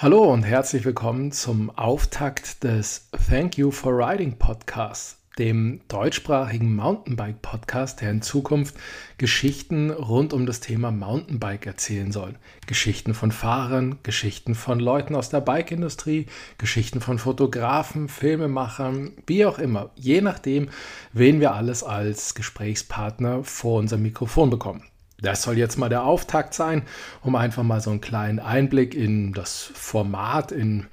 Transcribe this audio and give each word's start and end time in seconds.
Hallo 0.00 0.32
und 0.32 0.44
herzlich 0.44 0.84
willkommen 0.84 1.32
zum 1.32 1.70
Auftakt 1.70 2.62
des 2.62 3.08
Thank 3.28 3.58
You 3.58 3.72
for 3.72 3.98
Riding 3.98 4.38
Podcasts, 4.38 5.16
dem 5.40 5.80
deutschsprachigen 5.88 6.76
Mountainbike 6.76 7.42
Podcast, 7.42 8.00
der 8.00 8.12
in 8.12 8.22
Zukunft 8.22 8.76
Geschichten 9.16 9.90
rund 9.90 10.32
um 10.32 10.46
das 10.46 10.60
Thema 10.60 10.92
Mountainbike 10.92 11.66
erzählen 11.66 12.12
soll. 12.12 12.36
Geschichten 12.68 13.12
von 13.12 13.32
Fahrern, 13.32 13.98
Geschichten 14.04 14.54
von 14.54 14.78
Leuten 14.78 15.16
aus 15.16 15.30
der 15.30 15.40
Bike-Industrie, 15.40 16.26
Geschichten 16.58 17.00
von 17.00 17.18
Fotografen, 17.18 18.08
Filmemachern, 18.08 19.14
wie 19.26 19.46
auch 19.46 19.58
immer, 19.58 19.90
je 19.96 20.20
nachdem, 20.20 20.68
wen 21.12 21.40
wir 21.40 21.54
alles 21.54 21.82
als 21.82 22.36
Gesprächspartner 22.36 23.42
vor 23.42 23.80
unser 23.80 23.96
Mikrofon 23.96 24.48
bekommen. 24.48 24.84
Das 25.20 25.42
soll 25.42 25.58
jetzt 25.58 25.78
mal 25.78 25.88
der 25.88 26.04
Auftakt 26.04 26.54
sein, 26.54 26.82
um 27.22 27.34
einfach 27.34 27.64
mal 27.64 27.80
so 27.80 27.90
einen 27.90 28.00
kleinen 28.00 28.38
Einblick 28.38 28.94
in 28.94 29.32
das 29.32 29.70
Format, 29.74 30.52
in 30.52 30.86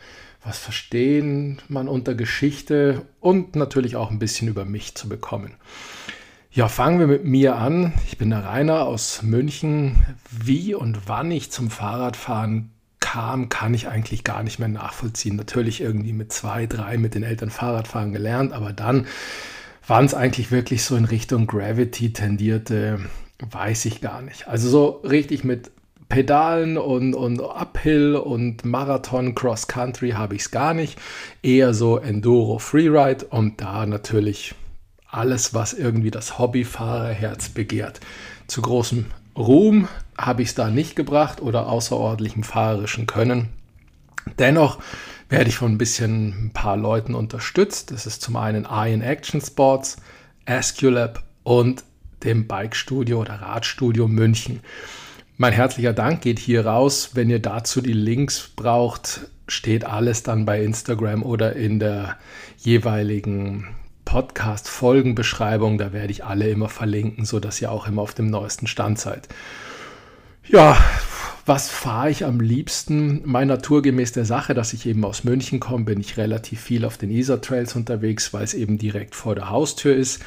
was 0.44 0.58
verstehen 0.58 1.62
man 1.68 1.88
unter 1.88 2.16
Geschichte 2.16 3.04
und 3.20 3.56
natürlich 3.56 3.96
auch 3.96 4.12
ein 4.12 4.20
bisschen 4.20 4.48
über 4.48 4.66
mich 4.66 4.96
zu 4.96 5.10
bekommen. 5.10 5.56
Ja, 6.52 6.70
fangen 6.70 7.00
wir 7.00 7.08
mit 7.08 7.26
mir 7.26 7.58
an. 7.58 7.94
Ich 8.08 8.18
bin 8.18 8.30
der 8.30 8.46
Rainer 8.46 8.86
aus 8.86 9.24
München. 9.24 10.06
Wie 10.32 10.74
und 10.74 11.08
wann 11.08 11.30
ich 11.30 11.52
zum 11.52 11.70
Fahrradfahren 11.70 12.72
kam, 13.00 13.50
kann 13.50 13.74
ich 13.74 13.88
eigentlich 13.90 14.24
gar 14.24 14.42
nicht 14.42 14.58
mehr 14.60 14.70
nachvollziehen. 14.70 15.36
Natürlich 15.36 15.82
irgendwie 15.82 16.14
mit 16.14 16.32
zwei, 16.32 16.66
drei 16.66 16.98
mit 16.98 17.14
den 17.14 17.24
Eltern 17.24 17.50
Fahrradfahren 17.50 18.14
gelernt, 18.14 18.54
aber 18.54 18.72
dann 18.72 19.06
wann 19.86 20.06
es 20.06 20.14
eigentlich 20.14 20.52
wirklich 20.52 20.84
so 20.84 20.96
in 20.96 21.06
Richtung 21.06 21.46
Gravity 21.46 22.14
tendierte, 22.14 23.00
weiß 23.52 23.86
ich 23.86 24.02
gar 24.02 24.22
nicht. 24.22 24.48
Also 24.48 24.70
so 24.70 25.02
richtig 25.04 25.44
mit 25.44 25.72
Pedalen 26.10 26.78
und, 26.78 27.14
und 27.14 27.42
Uphill 27.42 28.16
und 28.16 28.64
Marathon, 28.64 29.34
Cross 29.34 29.68
Country 29.68 30.12
habe 30.12 30.36
ich 30.36 30.44
es 30.44 30.52
gar 30.52 30.74
nicht. 30.74 31.00
Eher 31.42 31.74
so 31.74 31.98
Enduro 31.98 32.60
Freeride 32.60 33.26
und 33.26 33.62
da 33.62 33.86
natürlich 33.86 34.54
alles, 35.10 35.54
was 35.54 35.74
irgendwie 35.74 36.12
das 36.12 36.38
Hobbyfahrerherz 36.38 37.50
begehrt. 37.50 38.02
Zu 38.48 38.62
großem 38.62 39.06
Ruhm 39.38 39.88
habe 40.18 40.44
ich 40.44 40.50
es 40.50 40.56
da 40.56 40.70
nicht 40.70 40.96
gebracht 40.96 41.42
oder 41.42 41.68
außerordentlichem 41.68 42.44
fahrerischen 42.44 43.08
Können. 43.08 43.50
Dennoch 44.40 44.80
werde 45.30 45.50
ich 45.50 45.58
von 45.58 45.74
ein 45.74 45.78
bisschen 45.78 46.46
ein 46.46 46.52
paar 46.54 46.78
Leuten 46.78 47.16
unterstützt. 47.16 47.92
Das 47.92 48.06
ist 48.06 48.22
zum 48.22 48.36
einen 48.36 48.68
Iron 48.70 49.02
Action 49.02 49.42
Sports, 49.42 49.98
Asculab 50.46 51.24
und 51.44 51.84
dem 52.26 52.48
Bike 52.48 52.76
Studio 52.76 53.22
oder 53.22 53.36
Radstudio 53.36 54.08
München. 54.08 54.60
Mein 55.38 55.54
herzlicher 55.54 55.94
Dank 55.94 56.22
geht 56.22 56.40
hier 56.40 56.66
raus. 56.66 57.12
Wenn 57.14 57.30
ihr 57.30 57.40
dazu 57.40 57.82
die 57.82 57.94
Links 57.94 58.52
braucht, 58.56 59.30
steht 59.48 59.86
alles 59.86 60.24
dann 60.24 60.46
bei 60.46 60.64
Instagram 60.64 61.24
oder 61.24 61.56
in 61.56 61.80
der 61.80 62.18
jeweiligen 62.58 63.68
Podcast-Folgenbeschreibung. 64.06 65.78
Da 65.78 65.94
werde 65.94 66.12
ich 66.12 66.24
alle 66.24 66.50
immer 66.50 66.70
verlinken, 66.70 67.26
sodass 67.26 67.62
ihr 67.62 67.72
auch 67.72 67.88
immer 67.88 68.02
auf 68.02 68.14
dem 68.14 68.30
neuesten 68.30 68.68
Stand 68.68 69.00
seid. 69.00 69.28
Ja, 70.48 70.78
was 71.46 71.70
fahre 71.70 72.10
ich 72.10 72.26
am 72.26 72.40
liebsten? 72.40 73.22
Mein 73.24 73.48
naturgemäß 73.48 74.12
der 74.12 74.26
Sache, 74.26 74.56
dass 74.56 74.74
ich 74.74 74.88
eben 74.88 75.06
aus 75.06 75.24
München 75.24 75.60
komme, 75.60 75.86
bin 75.86 76.00
ich 76.00 76.18
relativ 76.18 76.60
viel 76.60 76.86
auf 76.86 76.98
den 76.98 77.12
Isar 77.12 77.40
Trails 77.40 77.76
unterwegs, 77.76 78.34
weil 78.34 78.44
es 78.44 78.56
eben 78.56 78.80
direkt 78.80 79.14
vor 79.14 79.36
der 79.36 79.50
Haustür 79.50 79.96
ist. 79.96 80.24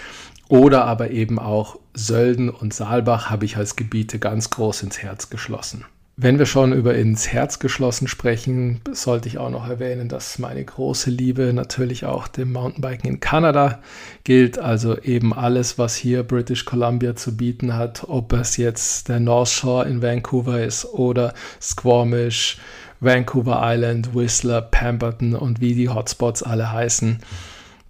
Oder 0.48 0.84
aber 0.84 1.10
eben 1.10 1.38
auch 1.38 1.78
Sölden 1.92 2.48
und 2.48 2.72
Saalbach 2.72 3.30
habe 3.30 3.44
ich 3.44 3.56
als 3.56 3.74
Gebiete 3.74 4.18
ganz 4.18 4.50
groß 4.50 4.84
ins 4.84 4.98
Herz 4.98 5.28
geschlossen. 5.28 5.84
Wenn 6.20 6.40
wir 6.40 6.46
schon 6.46 6.72
über 6.72 6.96
ins 6.96 7.28
Herz 7.28 7.60
geschlossen 7.60 8.08
sprechen, 8.08 8.80
sollte 8.90 9.28
ich 9.28 9.38
auch 9.38 9.50
noch 9.50 9.68
erwähnen, 9.68 10.08
dass 10.08 10.40
meine 10.40 10.64
große 10.64 11.10
Liebe 11.10 11.52
natürlich 11.52 12.06
auch 12.06 12.26
dem 12.26 12.50
Mountainbiken 12.50 13.08
in 13.08 13.20
Kanada 13.20 13.78
gilt. 14.24 14.58
Also 14.58 14.98
eben 14.98 15.32
alles, 15.32 15.78
was 15.78 15.94
hier 15.94 16.24
British 16.24 16.64
Columbia 16.64 17.14
zu 17.14 17.36
bieten 17.36 17.76
hat, 17.76 18.02
ob 18.08 18.32
es 18.32 18.56
jetzt 18.56 19.08
der 19.08 19.20
North 19.20 19.50
Shore 19.50 19.88
in 19.88 20.02
Vancouver 20.02 20.60
ist 20.60 20.86
oder 20.86 21.34
Squamish, 21.62 22.58
Vancouver 22.98 23.60
Island, 23.62 24.12
Whistler, 24.12 24.62
Pemberton 24.62 25.36
und 25.36 25.60
wie 25.60 25.76
die 25.76 25.88
Hotspots 25.88 26.42
alle 26.42 26.72
heißen. 26.72 27.20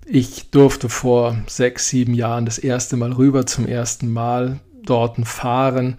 Ich 0.04 0.50
durfte 0.50 0.90
vor 0.90 1.38
sechs, 1.46 1.88
sieben 1.88 2.12
Jahren 2.12 2.44
das 2.44 2.58
erste 2.58 2.98
Mal 2.98 3.12
rüber 3.12 3.46
zum 3.46 3.66
ersten 3.66 4.12
Mal 4.12 4.60
dort 4.84 5.16
fahren. 5.26 5.96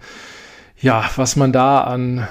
Ja, 0.80 1.04
was 1.16 1.36
man 1.36 1.52
da 1.52 1.82
an 1.82 2.26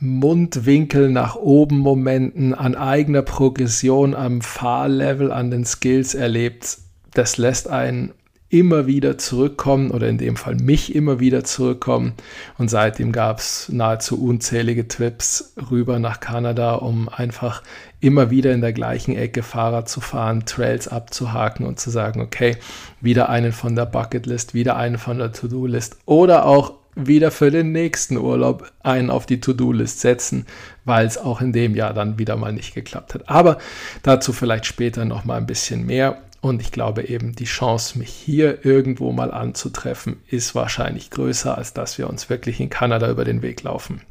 Mundwinkel 0.00 1.10
nach 1.10 1.36
oben 1.36 1.78
Momenten, 1.78 2.52
an 2.52 2.74
eigener 2.74 3.22
Progression 3.22 4.16
am 4.16 4.42
Fahrlevel, 4.42 5.30
an 5.30 5.52
den 5.52 5.64
Skills 5.64 6.14
erlebt, 6.14 6.78
das 7.12 7.38
lässt 7.38 7.68
einen 7.68 8.12
immer 8.48 8.86
wieder 8.86 9.16
zurückkommen 9.16 9.92
oder 9.92 10.08
in 10.08 10.18
dem 10.18 10.36
Fall 10.36 10.56
mich 10.56 10.94
immer 10.94 11.20
wieder 11.20 11.44
zurückkommen. 11.44 12.14
Und 12.58 12.68
seitdem 12.68 13.12
gab 13.12 13.38
es 13.38 13.68
nahezu 13.68 14.20
unzählige 14.22 14.88
Trips 14.88 15.54
rüber 15.70 16.00
nach 16.00 16.18
Kanada, 16.18 16.74
um 16.74 17.08
einfach 17.08 17.62
immer 18.00 18.30
wieder 18.30 18.52
in 18.52 18.60
der 18.60 18.72
gleichen 18.72 19.16
Ecke 19.16 19.42
Fahrrad 19.42 19.88
zu 19.88 20.00
fahren, 20.00 20.46
Trails 20.46 20.88
abzuhaken 20.88 21.64
und 21.64 21.78
zu 21.78 21.90
sagen, 21.90 22.20
okay, 22.20 22.56
wieder 23.00 23.28
einen 23.28 23.52
von 23.52 23.76
der 23.76 23.86
Bucketlist, 23.86 24.52
wieder 24.52 24.76
einen 24.76 24.98
von 24.98 25.18
der 25.18 25.32
To-Do-List 25.32 25.98
oder 26.06 26.46
auch 26.46 26.74
wieder 26.94 27.30
für 27.30 27.50
den 27.50 27.72
nächsten 27.72 28.16
Urlaub 28.16 28.70
einen 28.82 29.10
auf 29.10 29.26
die 29.26 29.40
To-Do-List 29.40 30.00
setzen, 30.00 30.46
weil 30.84 31.06
es 31.06 31.18
auch 31.18 31.40
in 31.40 31.52
dem 31.52 31.74
Jahr 31.74 31.94
dann 31.94 32.18
wieder 32.18 32.36
mal 32.36 32.52
nicht 32.52 32.74
geklappt 32.74 33.14
hat. 33.14 33.28
Aber 33.28 33.58
dazu 34.02 34.32
vielleicht 34.32 34.66
später 34.66 35.04
noch 35.04 35.24
mal 35.24 35.36
ein 35.36 35.46
bisschen 35.46 35.86
mehr. 35.86 36.22
Und 36.40 36.60
ich 36.60 36.72
glaube 36.72 37.04
eben, 37.04 37.34
die 37.34 37.44
Chance, 37.44 37.98
mich 37.98 38.10
hier 38.10 38.66
irgendwo 38.66 39.12
mal 39.12 39.30
anzutreffen, 39.30 40.16
ist 40.28 40.54
wahrscheinlich 40.54 41.10
größer, 41.10 41.56
als 41.56 41.72
dass 41.72 41.96
wir 41.96 42.08
uns 42.08 42.28
wirklich 42.28 42.60
in 42.60 42.68
Kanada 42.68 43.10
über 43.10 43.24
den 43.24 43.40
Weg 43.40 43.62
laufen. 43.62 44.02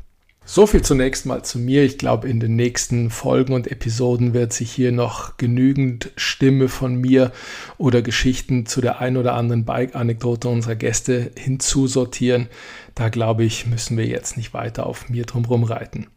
So 0.45 0.67
viel 0.67 0.81
zunächst 0.81 1.25
mal 1.25 1.41
zu 1.43 1.57
mir. 1.57 1.83
Ich 1.83 1.97
glaube, 1.97 2.27
in 2.27 2.41
den 2.41 2.57
nächsten 2.57 3.09
Folgen 3.09 3.53
und 3.53 3.71
Episoden 3.71 4.33
wird 4.33 4.51
sich 4.51 4.71
hier 4.71 4.91
noch 4.91 5.37
genügend 5.37 6.11
Stimme 6.17 6.67
von 6.67 6.95
mir 6.95 7.31
oder 7.77 8.01
Geschichten 8.01 8.65
zu 8.65 8.81
der 8.81 8.99
ein 8.99 9.15
oder 9.15 9.35
anderen 9.35 9.63
Bike-Anekdote 9.63 10.49
unserer 10.49 10.75
Gäste 10.75 11.31
hinzusortieren. 11.37 12.49
Da 12.93 13.07
glaube 13.07 13.45
ich, 13.45 13.67
müssen 13.67 13.97
wir 13.97 14.05
jetzt 14.05 14.35
nicht 14.35 14.53
weiter 14.53 14.85
auf 14.85 15.09
mir 15.09 15.25
drumherum 15.25 15.63
reiten. 15.63 16.07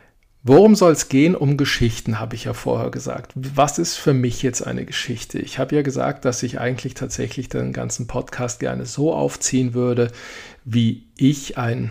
Worum 0.43 0.75
soll 0.75 0.93
es 0.93 1.09
gehen? 1.09 1.35
Um 1.35 1.57
Geschichten, 1.57 2.19
habe 2.21 2.35
ich 2.35 2.45
ja 2.45 2.53
vorher 2.53 2.91
gesagt. 2.91 3.33
Was 3.35 3.79
ist 3.79 3.97
für 3.97 4.15
mich 4.15 4.43
jetzt 4.43 4.63
eine 4.63 4.85
Geschichte? 4.85 5.39
Ich 5.39 5.59
habe 5.59 5.75
ja 5.77 5.83
gesagt, 5.83 6.25
dass 6.25 6.43
ich 6.43 6.59
eigentlich 6.61 6.95
tatsächlich 6.95 7.49
den 7.49 7.73
ganzen 7.73 8.07
Podcast 8.09 8.61
gerne 8.61 8.87
so 8.87 9.13
aufziehen 9.13 9.73
würde, 9.73 10.11
wie 10.65 11.09
ich 11.17 11.59
ein 11.59 11.91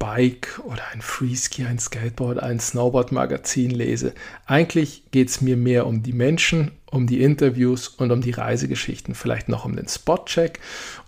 Bike 0.00 0.60
oder 0.64 0.82
ein 0.92 1.02
Freeski, 1.02 1.64
ein 1.66 1.78
Skateboard, 1.78 2.42
ein 2.42 2.58
Snowboard-Magazin 2.58 3.70
lese. 3.70 4.14
Eigentlich 4.46 5.02
geht 5.10 5.28
es 5.28 5.42
mir 5.42 5.58
mehr 5.58 5.86
um 5.86 6.02
die 6.02 6.14
Menschen, 6.14 6.72
um 6.90 7.06
die 7.06 7.22
Interviews 7.22 7.86
und 7.86 8.10
um 8.10 8.22
die 8.22 8.30
Reisegeschichten, 8.30 9.14
vielleicht 9.14 9.50
noch 9.50 9.66
um 9.66 9.76
den 9.76 9.86
Spotcheck 9.86 10.58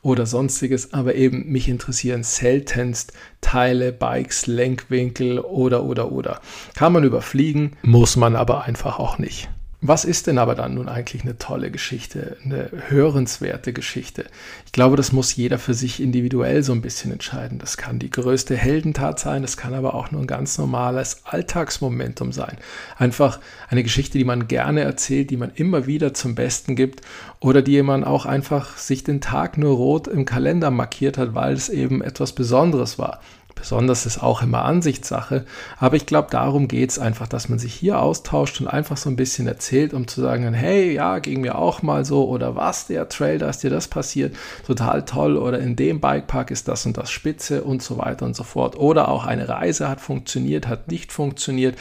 oder 0.03 0.27
sonstiges, 0.27 0.93
aber 0.93 1.15
eben 1.15 1.51
mich 1.51 1.69
interessieren 1.69 2.23
seltenst 2.23 3.15
Teile, 3.41 3.93
Bikes, 3.93 4.47
Lenkwinkel 4.47 5.39
oder 5.39 5.85
oder 5.85 6.13
oder. 6.13 6.41
Kann 6.77 6.93
man 6.93 7.03
überfliegen, 7.03 7.73
muss 7.83 8.17
man 8.17 8.37
aber 8.37 8.65
einfach 8.65 8.99
auch 8.99 9.17
nicht. 9.17 9.49
Was 9.85 10.05
ist 10.05 10.29
denn 10.29 10.39
aber 10.39 10.55
dann 10.55 10.75
nun 10.75 10.89
eigentlich 10.89 11.23
eine 11.23 11.39
tolle 11.39 11.73
Geschichte, 11.73 12.37
eine 12.45 12.71
hörenswerte 12.87 13.73
Geschichte? 13.73 14.27
Ich 14.65 14.71
glaube, 14.71 14.97
das 14.97 15.11
muss 15.11 15.35
jeder 15.35 15.59
für 15.59 15.75
sich 15.75 16.01
individuell 16.01 16.63
so 16.63 16.73
ein 16.73 16.83
bisschen 16.83 17.11
entscheiden. 17.11 17.59
Das 17.59 17.77
kann 17.77 17.99
die 17.99 18.09
größte 18.09 18.57
Heldentat 18.57 19.19
sein, 19.19 19.43
das 19.43 19.57
kann 19.57 19.75
aber 19.75 19.95
auch 19.95 20.13
nur 20.13 20.21
ein 20.21 20.29
ganz 20.29 20.57
normales 20.57 21.23
Alltagsmomentum 21.25 22.31
sein. 22.31 22.59
Einfach 22.97 23.41
eine 23.71 23.83
Geschichte, 23.83 24.19
die 24.19 24.25
man 24.25 24.47
gerne 24.47 24.83
erzählt, 24.83 25.31
die 25.31 25.37
man 25.37 25.51
immer 25.57 25.89
wieder 25.89 26.15
zum 26.15 26.37
Besten 26.37 26.77
gibt 26.77 27.01
oder 27.41 27.61
die 27.61 27.83
man 27.83 28.05
auch 28.05 28.25
einfach 28.25 28.79
sich 28.79 29.03
den 29.03 29.21
Tag 29.21 29.59
nur 29.59 29.75
rot 29.75 30.07
im 30.07 30.27
Kalender 30.27 30.71
markiert 30.71 31.19
hat, 31.19 31.35
weil 31.35 31.55
es 31.55 31.69
eben 31.69 32.03
etwas 32.03 32.37
Besonderes 32.37 33.01
war. 33.01 33.21
Besonders 33.63 34.07
ist 34.07 34.21
auch 34.21 34.43
immer 34.43 34.65
Ansichtssache. 34.65 35.47
Aber 35.79 35.95
ich 35.95 36.05
glaube, 36.05 36.27
darum 36.33 36.67
geht 36.67 36.91
es 36.91 36.99
einfach, 36.99 37.29
dass 37.29 37.49
man 37.49 37.61
sich 37.61 37.73
hier 37.73 38.01
austauscht 38.01 38.61
und 38.61 38.67
einfach 38.67 38.97
so 38.97 39.09
ein 39.09 39.15
bisschen 39.15 39.47
erzählt, 39.47 39.95
um 39.95 40.09
zu 40.09 40.21
sagen, 40.21 40.53
hey, 40.53 40.93
ja, 40.93 41.21
ging 41.21 41.43
mir 41.43 41.57
auch 41.57 41.81
mal 41.81 42.05
so 42.05 42.29
oder 42.29 42.57
was, 42.57 42.89
der 42.89 43.09
Trail, 43.09 43.39
da 43.39 43.49
ist 43.49 43.63
dir 43.63 43.71
das 43.71 43.87
passiert, 43.87 44.35
total 44.67 45.05
toll 45.05 45.37
oder 45.37 45.61
in 45.61 45.77
dem 45.77 46.01
Bikepark 46.01 46.51
ist 46.51 46.67
das 46.67 46.87
und 46.87 46.97
das 46.97 47.13
spitze 47.13 47.63
und 47.63 47.85
so 47.85 47.99
weiter 47.99 48.27
und 48.27 48.35
so 48.35 48.43
fort. 48.43 48.75
Oder 48.75 49.09
auch 49.09 49.27
eine 49.27 49.49
Reise 49.49 49.89
hat 49.89 50.01
funktioniert, 50.01 50.67
hat 50.67 50.89
nicht 50.89 51.13
funktioniert. 51.13 51.79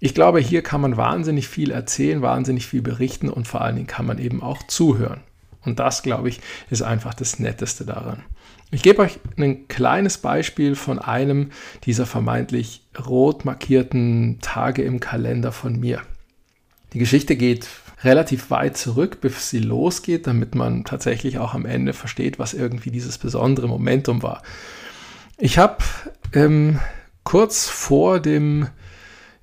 Ich 0.00 0.14
glaube, 0.14 0.40
hier 0.40 0.62
kann 0.62 0.80
man 0.80 0.96
wahnsinnig 0.96 1.48
viel 1.48 1.70
erzählen, 1.70 2.22
wahnsinnig 2.22 2.66
viel 2.66 2.80
berichten 2.80 3.28
und 3.28 3.46
vor 3.46 3.60
allen 3.60 3.76
Dingen 3.76 3.88
kann 3.88 4.06
man 4.06 4.18
eben 4.18 4.42
auch 4.42 4.62
zuhören. 4.62 5.20
Und 5.66 5.80
das, 5.80 6.02
glaube 6.02 6.30
ich, 6.30 6.40
ist 6.70 6.80
einfach 6.80 7.12
das 7.12 7.38
Netteste 7.38 7.84
daran. 7.84 8.22
Ich 8.70 8.82
gebe 8.82 9.02
euch 9.02 9.20
ein 9.36 9.68
kleines 9.68 10.18
Beispiel 10.18 10.74
von 10.74 10.98
einem 10.98 11.50
dieser 11.84 12.06
vermeintlich 12.06 12.82
rot 13.06 13.44
markierten 13.44 14.38
Tage 14.40 14.82
im 14.82 15.00
Kalender 15.00 15.52
von 15.52 15.78
mir. 15.78 16.02
Die 16.92 16.98
Geschichte 16.98 17.36
geht 17.36 17.68
relativ 18.02 18.50
weit 18.50 18.76
zurück, 18.76 19.20
bis 19.20 19.50
sie 19.50 19.58
losgeht, 19.58 20.26
damit 20.26 20.54
man 20.54 20.84
tatsächlich 20.84 21.38
auch 21.38 21.54
am 21.54 21.66
Ende 21.66 21.92
versteht, 21.92 22.38
was 22.38 22.54
irgendwie 22.54 22.90
dieses 22.90 23.18
besondere 23.18 23.68
Momentum 23.68 24.22
war. 24.22 24.42
Ich 25.38 25.58
habe 25.58 25.78
ähm, 26.32 26.78
kurz 27.24 27.68
vor 27.68 28.20
dem 28.20 28.68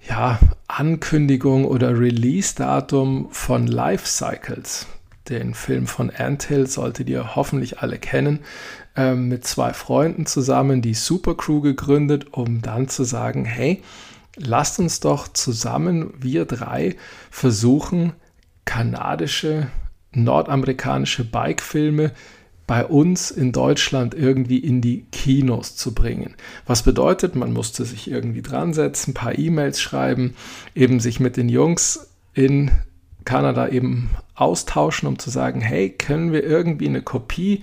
ja, 0.07 0.39
Ankündigung 0.68 1.65
oder 1.65 2.00
Release-Datum 2.00 3.27
von 3.31 3.68
Life 3.68 4.07
Cycles, 4.07 4.88
den 5.29 5.53
Film 5.53 5.88
von 5.88 6.09
Anthill, 6.09 6.68
solltet 6.68 7.09
ihr 7.09 7.35
hoffentlich 7.35 7.79
alle 7.79 7.97
kennen, 7.97 8.39
ähm, 8.95 9.27
mit 9.27 9.45
zwei 9.45 9.73
Freunden 9.73 10.25
zusammen 10.25 10.81
die 10.81 10.94
Supercrew 10.94 11.62
gegründet, 11.62 12.33
um 12.33 12.62
dann 12.62 12.88
zu 12.88 13.03
sagen, 13.03 13.45
hey, 13.45 13.81
lasst 14.35 14.79
uns 14.79 15.00
doch 15.00 15.27
zusammen, 15.27 16.13
wir 16.19 16.45
drei, 16.45 16.95
versuchen, 17.29 18.13
kanadische, 18.65 19.68
nordamerikanische 20.12 21.23
Bike-Filme 21.23 22.12
bei 22.68 22.85
uns 22.85 23.31
in 23.31 23.51
Deutschland 23.51 24.13
irgendwie 24.13 24.59
in 24.59 24.81
die 24.81 25.06
Kinos 25.12 25.75
zu 25.75 25.94
bringen. 25.94 26.35
Was 26.65 26.83
bedeutet, 26.83 27.35
man 27.35 27.51
musste 27.51 27.83
sich 27.83 28.09
irgendwie 28.09 28.41
dran 28.41 28.73
setzen, 28.73 29.12
ein 29.12 29.13
paar 29.13 29.38
E-Mails 29.38 29.81
schreiben, 29.81 30.35
eben 30.73 31.00
sich 31.00 31.19
mit 31.19 31.38
den 31.38 31.50
Jungs 31.50 32.07
in 32.33 32.71
Kanada 33.25 33.68
eben 33.68 34.09
austauschen, 34.35 35.07
um 35.07 35.19
zu 35.19 35.29
sagen, 35.29 35.62
hey, 35.62 35.89
können 35.89 36.31
wir 36.31 36.44
irgendwie 36.44 36.88
eine 36.88 37.01
Kopie 37.01 37.62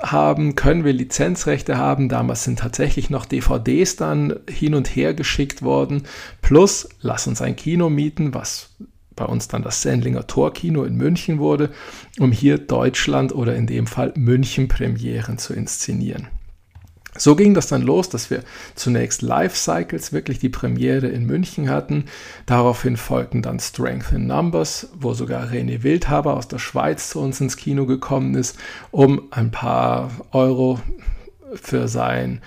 haben, 0.00 0.54
können 0.54 0.84
wir 0.84 0.92
Lizenzrechte 0.92 1.78
haben. 1.78 2.08
Damals 2.08 2.44
sind 2.44 2.58
tatsächlich 2.58 3.08
noch 3.10 3.24
DVDs 3.24 3.96
dann 3.96 4.34
hin 4.48 4.74
und 4.74 4.94
her 4.94 5.14
geschickt 5.14 5.62
worden. 5.62 6.02
Plus, 6.42 6.88
lass 7.00 7.26
uns 7.26 7.40
ein 7.40 7.56
Kino 7.56 7.88
mieten, 7.88 8.34
was 8.34 8.70
bei 9.16 9.24
uns 9.24 9.48
dann 9.48 9.62
das 9.62 9.82
Sendlinger 9.82 10.26
Torkino 10.26 10.84
in 10.84 10.96
München 10.96 11.38
wurde, 11.38 11.70
um 12.18 12.30
hier 12.30 12.58
Deutschland 12.58 13.34
oder 13.34 13.56
in 13.56 13.66
dem 13.66 13.86
Fall 13.86 14.12
München 14.16 14.68
Premieren 14.68 15.38
zu 15.38 15.54
inszenieren. 15.54 16.28
So 17.18 17.36
ging 17.36 17.54
das 17.54 17.66
dann 17.66 17.82
los, 17.82 18.08
dass 18.08 18.30
wir 18.30 18.42
zunächst 18.74 19.22
Life 19.22 19.56
Cycles 19.56 20.12
wirklich 20.12 20.38
die 20.38 20.48
Premiere 20.48 21.08
in 21.08 21.26
München 21.26 21.68
hatten. 21.68 22.04
Daraufhin 22.46 22.96
folgten 22.96 23.42
dann 23.42 23.60
Strength 23.60 24.12
in 24.12 24.26
Numbers, 24.26 24.88
wo 24.98 25.12
sogar 25.12 25.48
René 25.48 25.82
Wildhaber 25.82 26.36
aus 26.36 26.48
der 26.48 26.58
Schweiz 26.58 27.10
zu 27.10 27.20
uns 27.20 27.40
ins 27.40 27.56
Kino 27.56 27.86
gekommen 27.86 28.34
ist, 28.34 28.56
um 28.90 29.22
ein 29.30 29.50
paar 29.50 30.10
Euro 30.32 30.80
für 31.54 31.88
sein 31.88 32.40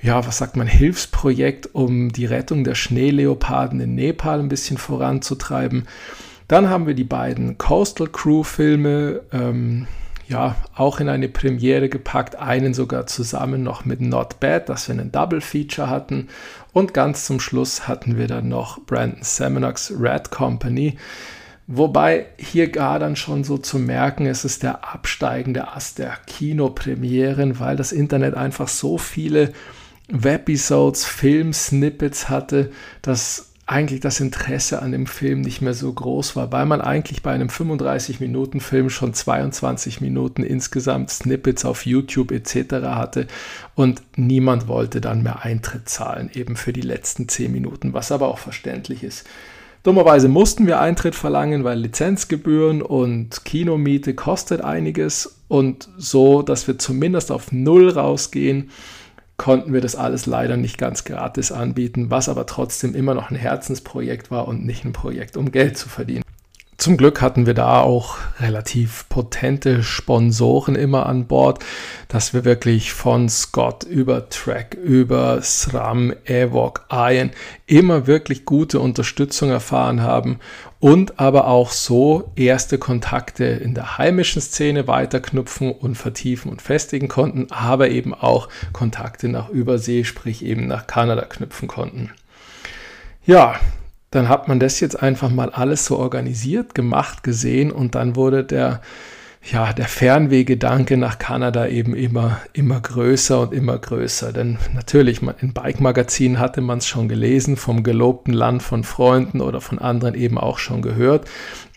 ja, 0.00 0.24
was 0.26 0.38
sagt 0.38 0.56
man, 0.56 0.66
Hilfsprojekt, 0.66 1.74
um 1.74 2.12
die 2.12 2.26
Rettung 2.26 2.64
der 2.64 2.74
Schneeleoparden 2.74 3.80
in 3.80 3.94
Nepal 3.94 4.38
ein 4.38 4.48
bisschen 4.48 4.78
voranzutreiben. 4.78 5.88
Dann 6.46 6.70
haben 6.70 6.86
wir 6.86 6.94
die 6.94 7.04
beiden 7.04 7.58
Coastal 7.58 8.06
Crew 8.06 8.42
Filme, 8.42 9.22
ähm, 9.32 9.86
ja, 10.28 10.56
auch 10.74 11.00
in 11.00 11.08
eine 11.08 11.28
Premiere 11.28 11.88
gepackt, 11.88 12.36
einen 12.36 12.74
sogar 12.74 13.06
zusammen 13.06 13.62
noch 13.62 13.86
mit 13.86 14.00
Not 14.00 14.40
Bad, 14.40 14.68
dass 14.68 14.86
wir 14.88 14.94
einen 14.94 15.10
Double 15.10 15.40
Feature 15.40 15.88
hatten. 15.88 16.28
Und 16.72 16.92
ganz 16.92 17.24
zum 17.24 17.40
Schluss 17.40 17.88
hatten 17.88 18.18
wir 18.18 18.26
dann 18.26 18.48
noch 18.48 18.78
Brandon 18.84 19.22
Semenok's 19.22 19.92
Red 19.98 20.30
Company. 20.30 20.98
Wobei 21.66 22.26
hier 22.36 22.70
gar 22.70 22.98
dann 22.98 23.16
schon 23.16 23.42
so 23.42 23.58
zu 23.58 23.78
merken, 23.78 24.26
es 24.26 24.44
ist 24.44 24.62
der 24.62 24.92
absteigende 24.92 25.68
Ast 25.68 25.98
der 25.98 26.18
Kinopremieren, 26.26 27.58
weil 27.58 27.76
das 27.76 27.92
Internet 27.92 28.34
einfach 28.34 28.68
so 28.68 28.98
viele 28.98 29.52
Webisodes, 30.08 31.04
Film-Snippets 31.04 32.28
hatte, 32.28 32.70
dass 33.02 33.47
eigentlich 33.68 34.00
das 34.00 34.18
Interesse 34.18 34.80
an 34.80 34.92
dem 34.92 35.06
Film 35.06 35.42
nicht 35.42 35.60
mehr 35.60 35.74
so 35.74 35.92
groß 35.92 36.36
war, 36.36 36.50
weil 36.52 36.64
man 36.64 36.80
eigentlich 36.80 37.22
bei 37.22 37.32
einem 37.32 37.48
35-Minuten-Film 37.48 38.88
schon 38.88 39.12
22 39.12 40.00
Minuten 40.00 40.42
insgesamt 40.42 41.10
Snippets 41.10 41.66
auf 41.66 41.84
YouTube 41.84 42.32
etc. 42.32 42.72
hatte 42.86 43.26
und 43.74 44.02
niemand 44.16 44.68
wollte 44.68 45.02
dann 45.02 45.22
mehr 45.22 45.44
Eintritt 45.44 45.86
zahlen, 45.86 46.30
eben 46.32 46.56
für 46.56 46.72
die 46.72 46.80
letzten 46.80 47.28
10 47.28 47.52
Minuten, 47.52 47.92
was 47.92 48.10
aber 48.10 48.28
auch 48.28 48.38
verständlich 48.38 49.04
ist. 49.04 49.26
Dummerweise 49.82 50.28
mussten 50.28 50.66
wir 50.66 50.80
Eintritt 50.80 51.14
verlangen, 51.14 51.62
weil 51.62 51.78
Lizenzgebühren 51.78 52.80
und 52.80 53.44
Kinomiete 53.44 54.14
kostet 54.14 54.62
einiges 54.62 55.40
und 55.46 55.90
so, 55.98 56.40
dass 56.40 56.66
wir 56.66 56.78
zumindest 56.78 57.30
auf 57.30 57.52
Null 57.52 57.90
rausgehen 57.90 58.70
konnten 59.38 59.72
wir 59.72 59.80
das 59.80 59.96
alles 59.96 60.26
leider 60.26 60.56
nicht 60.56 60.76
ganz 60.76 61.04
gratis 61.04 61.52
anbieten, 61.52 62.10
was 62.10 62.28
aber 62.28 62.44
trotzdem 62.44 62.94
immer 62.94 63.14
noch 63.14 63.30
ein 63.30 63.36
Herzensprojekt 63.36 64.30
war 64.30 64.46
und 64.46 64.66
nicht 64.66 64.84
ein 64.84 64.92
Projekt, 64.92 65.36
um 65.36 65.50
Geld 65.50 65.78
zu 65.78 65.88
verdienen. 65.88 66.24
Zum 66.88 66.96
Glück 66.96 67.20
hatten 67.20 67.44
wir 67.44 67.52
da 67.52 67.82
auch 67.82 68.16
relativ 68.40 69.10
potente 69.10 69.82
Sponsoren 69.82 70.74
immer 70.74 71.04
an 71.04 71.26
Bord, 71.26 71.62
dass 72.08 72.32
wir 72.32 72.46
wirklich 72.46 72.94
von 72.94 73.28
Scott 73.28 73.84
über 73.84 74.30
Track, 74.30 74.72
über 74.72 75.42
SRAM, 75.42 76.14
Evok, 76.24 76.86
Iron 76.90 77.32
immer 77.66 78.06
wirklich 78.06 78.46
gute 78.46 78.80
Unterstützung 78.80 79.50
erfahren 79.50 80.00
haben 80.00 80.38
und 80.80 81.20
aber 81.20 81.48
auch 81.48 81.72
so 81.72 82.32
erste 82.36 82.78
Kontakte 82.78 83.44
in 83.44 83.74
der 83.74 83.98
heimischen 83.98 84.40
Szene 84.40 84.86
weiterknüpfen 84.86 85.72
und 85.72 85.94
vertiefen 85.94 86.50
und 86.50 86.62
festigen 86.62 87.08
konnten, 87.08 87.48
aber 87.50 87.90
eben 87.90 88.14
auch 88.14 88.48
Kontakte 88.72 89.28
nach 89.28 89.50
Übersee, 89.50 90.04
sprich 90.04 90.42
eben 90.42 90.66
nach 90.66 90.86
Kanada 90.86 91.26
knüpfen 91.26 91.68
konnten. 91.68 92.12
Ja, 93.26 93.60
dann 94.10 94.28
hat 94.28 94.48
man 94.48 94.58
das 94.58 94.80
jetzt 94.80 95.02
einfach 95.02 95.30
mal 95.30 95.50
alles 95.50 95.84
so 95.84 95.98
organisiert, 95.98 96.74
gemacht, 96.74 97.22
gesehen 97.22 97.70
und 97.70 97.94
dann 97.94 98.16
wurde 98.16 98.44
der, 98.44 98.80
ja, 99.42 99.72
der 99.72 99.86
Fernwehgedanke 99.86 100.96
nach 100.96 101.18
Kanada 101.18 101.68
eben 101.68 101.94
immer, 101.94 102.40
immer 102.52 102.80
größer 102.80 103.40
und 103.40 103.54
immer 103.54 103.78
größer. 103.78 104.32
Denn 104.32 104.58
natürlich, 104.74 105.22
in 105.22 105.52
Bike-Magazinen 105.52 106.38
hatte 106.38 106.60
man 106.60 106.78
es 106.78 106.86
schon 106.86 107.08
gelesen, 107.08 107.56
vom 107.56 107.82
gelobten 107.82 108.34
Land 108.34 108.62
von 108.62 108.84
Freunden 108.84 109.40
oder 109.40 109.60
von 109.60 109.78
anderen 109.78 110.14
eben 110.14 110.38
auch 110.38 110.58
schon 110.58 110.82
gehört. 110.82 111.28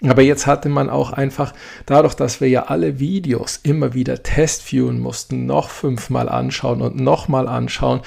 Aber 0.04 0.24
jetzt 0.24 0.48
hatte 0.48 0.68
man 0.68 0.90
auch 0.90 1.14
einfach, 1.14 1.54
dadurch, 1.86 2.16
dass 2.16 2.42
wir 2.42 2.50
ja 2.50 2.64
alle 2.64 3.00
Videos 3.00 3.60
immer 3.62 3.94
wieder 3.94 4.24
testviewen 4.24 5.00
mussten, 5.00 5.46
noch 5.46 5.70
fünfmal 5.70 6.28
anschauen 6.28 6.82
und 6.82 7.00
nochmal 7.00 7.48
anschauen, 7.48 8.02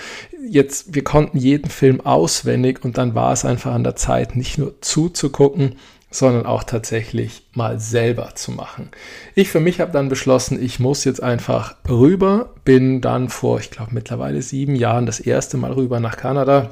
jetzt, 0.49 0.94
wir 0.94 1.04
konnten 1.04 1.38
jeden 1.38 1.70
Film 1.70 2.00
auswendig 2.00 2.84
und 2.84 2.99
dann 2.99 3.14
war 3.14 3.32
es 3.32 3.44
einfach 3.44 3.73
an 3.73 3.84
der 3.84 3.96
Zeit, 3.96 4.34
nicht 4.34 4.58
nur 4.58 4.75
zuzugucken, 4.80 5.76
sondern 6.14 6.47
auch 6.47 6.62
tatsächlich 6.62 7.42
mal 7.54 7.80
selber 7.80 8.37
zu 8.37 8.52
machen. 8.52 8.90
Ich 9.35 9.50
für 9.50 9.59
mich 9.59 9.80
habe 9.80 9.90
dann 9.90 10.09
beschlossen, 10.09 10.62
ich 10.62 10.78
muss 10.78 11.04
jetzt 11.04 11.23
einfach 11.23 11.75
rüber, 11.88 12.54
bin 12.64 13.00
dann 13.00 13.28
vor, 13.28 13.59
ich 13.59 13.73
glaube 13.73 13.92
mittlerweile 13.92 14.40
sieben 14.40 14.76
Jahren 14.76 15.06
das 15.06 15.18
erste 15.18 15.56
Mal 15.56 15.73
rüber 15.73 15.99
nach 15.99 16.16
Kanada, 16.16 16.71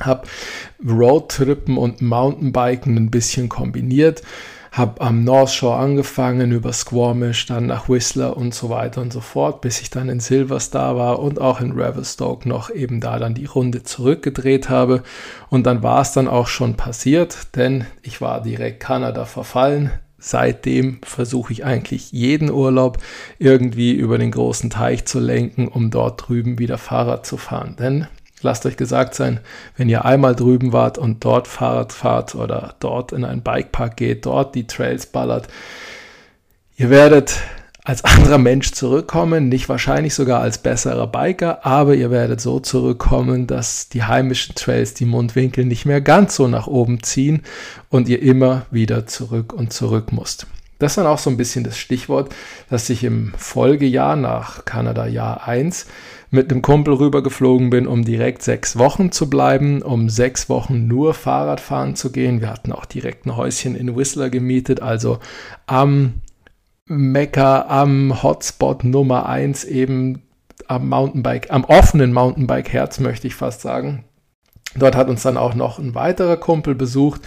habe 0.00 0.28
Roadtrippen 0.86 1.78
und 1.78 2.02
Mountainbiken 2.02 2.96
ein 2.96 3.10
bisschen 3.10 3.48
kombiniert 3.48 4.22
habe 4.78 5.00
am 5.00 5.24
North 5.24 5.50
Shore 5.50 5.76
angefangen, 5.76 6.52
über 6.52 6.72
Squamish, 6.72 7.46
dann 7.46 7.66
nach 7.66 7.88
Whistler 7.88 8.36
und 8.36 8.54
so 8.54 8.70
weiter 8.70 9.00
und 9.00 9.12
so 9.12 9.20
fort, 9.20 9.60
bis 9.60 9.80
ich 9.80 9.90
dann 9.90 10.08
in 10.08 10.20
Silverstar 10.20 10.96
war 10.96 11.18
und 11.18 11.40
auch 11.40 11.60
in 11.60 11.72
Revelstoke 11.72 12.48
noch 12.48 12.70
eben 12.70 13.00
da 13.00 13.18
dann 13.18 13.34
die 13.34 13.46
Runde 13.46 13.82
zurückgedreht 13.82 14.68
habe. 14.68 15.02
Und 15.50 15.66
dann 15.66 15.82
war 15.82 16.00
es 16.00 16.12
dann 16.12 16.28
auch 16.28 16.46
schon 16.46 16.76
passiert, 16.76 17.56
denn 17.56 17.84
ich 18.02 18.20
war 18.20 18.40
direkt 18.40 18.80
Kanada 18.80 19.24
verfallen. 19.24 19.90
Seitdem 20.20 20.98
versuche 21.04 21.52
ich 21.52 21.64
eigentlich 21.64 22.10
jeden 22.10 22.50
Urlaub 22.50 22.98
irgendwie 23.38 23.92
über 23.92 24.18
den 24.18 24.32
großen 24.32 24.68
Teich 24.68 25.04
zu 25.04 25.20
lenken, 25.20 25.68
um 25.68 25.90
dort 25.90 26.28
drüben 26.28 26.58
wieder 26.58 26.76
Fahrrad 26.76 27.24
zu 27.24 27.36
fahren. 27.36 27.76
Denn 27.78 28.08
Lasst 28.42 28.66
euch 28.66 28.76
gesagt 28.76 29.14
sein, 29.14 29.40
wenn 29.76 29.88
ihr 29.88 30.04
einmal 30.04 30.34
drüben 30.34 30.72
wart 30.72 30.98
und 30.98 31.24
dort 31.24 31.48
Fahrrad 31.48 31.92
fahrt 31.92 32.34
oder 32.34 32.74
dort 32.80 33.12
in 33.12 33.24
einen 33.24 33.42
Bikepark 33.42 33.96
geht, 33.96 34.26
dort 34.26 34.54
die 34.54 34.66
Trails 34.66 35.06
ballert, 35.06 35.48
ihr 36.76 36.90
werdet 36.90 37.40
als 37.88 38.04
anderer 38.04 38.36
Mensch 38.36 38.72
zurückkommen, 38.72 39.48
nicht 39.48 39.70
wahrscheinlich 39.70 40.12
sogar 40.12 40.42
als 40.42 40.58
besserer 40.58 41.06
Biker, 41.06 41.64
aber 41.64 41.94
ihr 41.94 42.10
werdet 42.10 42.38
so 42.38 42.60
zurückkommen, 42.60 43.46
dass 43.46 43.88
die 43.88 44.04
heimischen 44.04 44.54
Trails 44.54 44.92
die 44.92 45.06
Mundwinkel 45.06 45.64
nicht 45.64 45.86
mehr 45.86 46.02
ganz 46.02 46.36
so 46.36 46.48
nach 46.48 46.66
oben 46.66 47.02
ziehen 47.02 47.44
und 47.88 48.10
ihr 48.10 48.20
immer 48.20 48.66
wieder 48.70 49.06
zurück 49.06 49.54
und 49.54 49.72
zurück 49.72 50.12
musst. 50.12 50.46
Das 50.78 50.92
ist 50.92 50.96
dann 50.98 51.06
auch 51.06 51.18
so 51.18 51.30
ein 51.30 51.38
bisschen 51.38 51.64
das 51.64 51.78
Stichwort, 51.78 52.34
dass 52.68 52.90
ich 52.90 53.04
im 53.04 53.32
Folgejahr 53.38 54.16
nach 54.16 54.66
Kanada 54.66 55.06
Jahr 55.06 55.48
1 55.48 55.86
mit 56.30 56.50
einem 56.50 56.62
Kumpel 56.62 56.94
rübergeflogen 56.94 57.70
bin, 57.70 57.86
um 57.86 58.04
direkt 58.04 58.42
sechs 58.42 58.76
Wochen 58.76 59.12
zu 59.12 59.30
bleiben, 59.30 59.82
um 59.82 60.08
sechs 60.08 60.48
Wochen 60.48 60.86
nur 60.86 61.14
Fahrrad 61.14 61.60
fahren 61.60 61.96
zu 61.96 62.12
gehen. 62.12 62.40
Wir 62.40 62.50
hatten 62.50 62.72
auch 62.72 62.84
direkt 62.84 63.26
ein 63.26 63.36
Häuschen 63.36 63.74
in 63.74 63.96
Whistler 63.96 64.28
gemietet, 64.28 64.82
also 64.82 65.18
am 65.66 66.14
Mekka, 66.86 67.62
am 67.68 68.22
Hotspot 68.22 68.84
Nummer 68.84 69.26
1 69.26 69.64
eben 69.64 70.22
am 70.66 70.88
Mountainbike, 70.88 71.50
am 71.50 71.64
offenen 71.64 72.12
Mountainbike-Herz, 72.12 73.00
möchte 73.00 73.26
ich 73.26 73.34
fast 73.34 73.62
sagen. 73.62 74.04
Dort 74.76 74.96
hat 74.96 75.08
uns 75.08 75.22
dann 75.22 75.38
auch 75.38 75.54
noch 75.54 75.78
ein 75.78 75.94
weiterer 75.94 76.36
Kumpel 76.36 76.74
besucht 76.74 77.22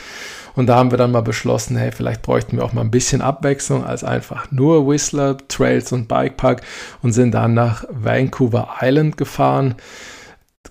und 0.55 0.67
da 0.67 0.75
haben 0.75 0.91
wir 0.91 0.97
dann 0.97 1.11
mal 1.11 1.21
beschlossen, 1.21 1.77
hey, 1.77 1.91
vielleicht 1.91 2.21
bräuchten 2.21 2.57
wir 2.57 2.63
auch 2.63 2.73
mal 2.73 2.81
ein 2.81 2.91
bisschen 2.91 3.21
Abwechslung 3.21 3.85
als 3.85 4.03
einfach 4.03 4.51
nur 4.51 4.87
Whistler, 4.87 5.37
Trails 5.47 5.91
und 5.91 6.07
Bikepark 6.07 6.61
und 7.01 7.13
sind 7.13 7.31
dann 7.31 7.53
nach 7.53 7.85
Vancouver 7.89 8.77
Island 8.81 9.17
gefahren 9.17 9.75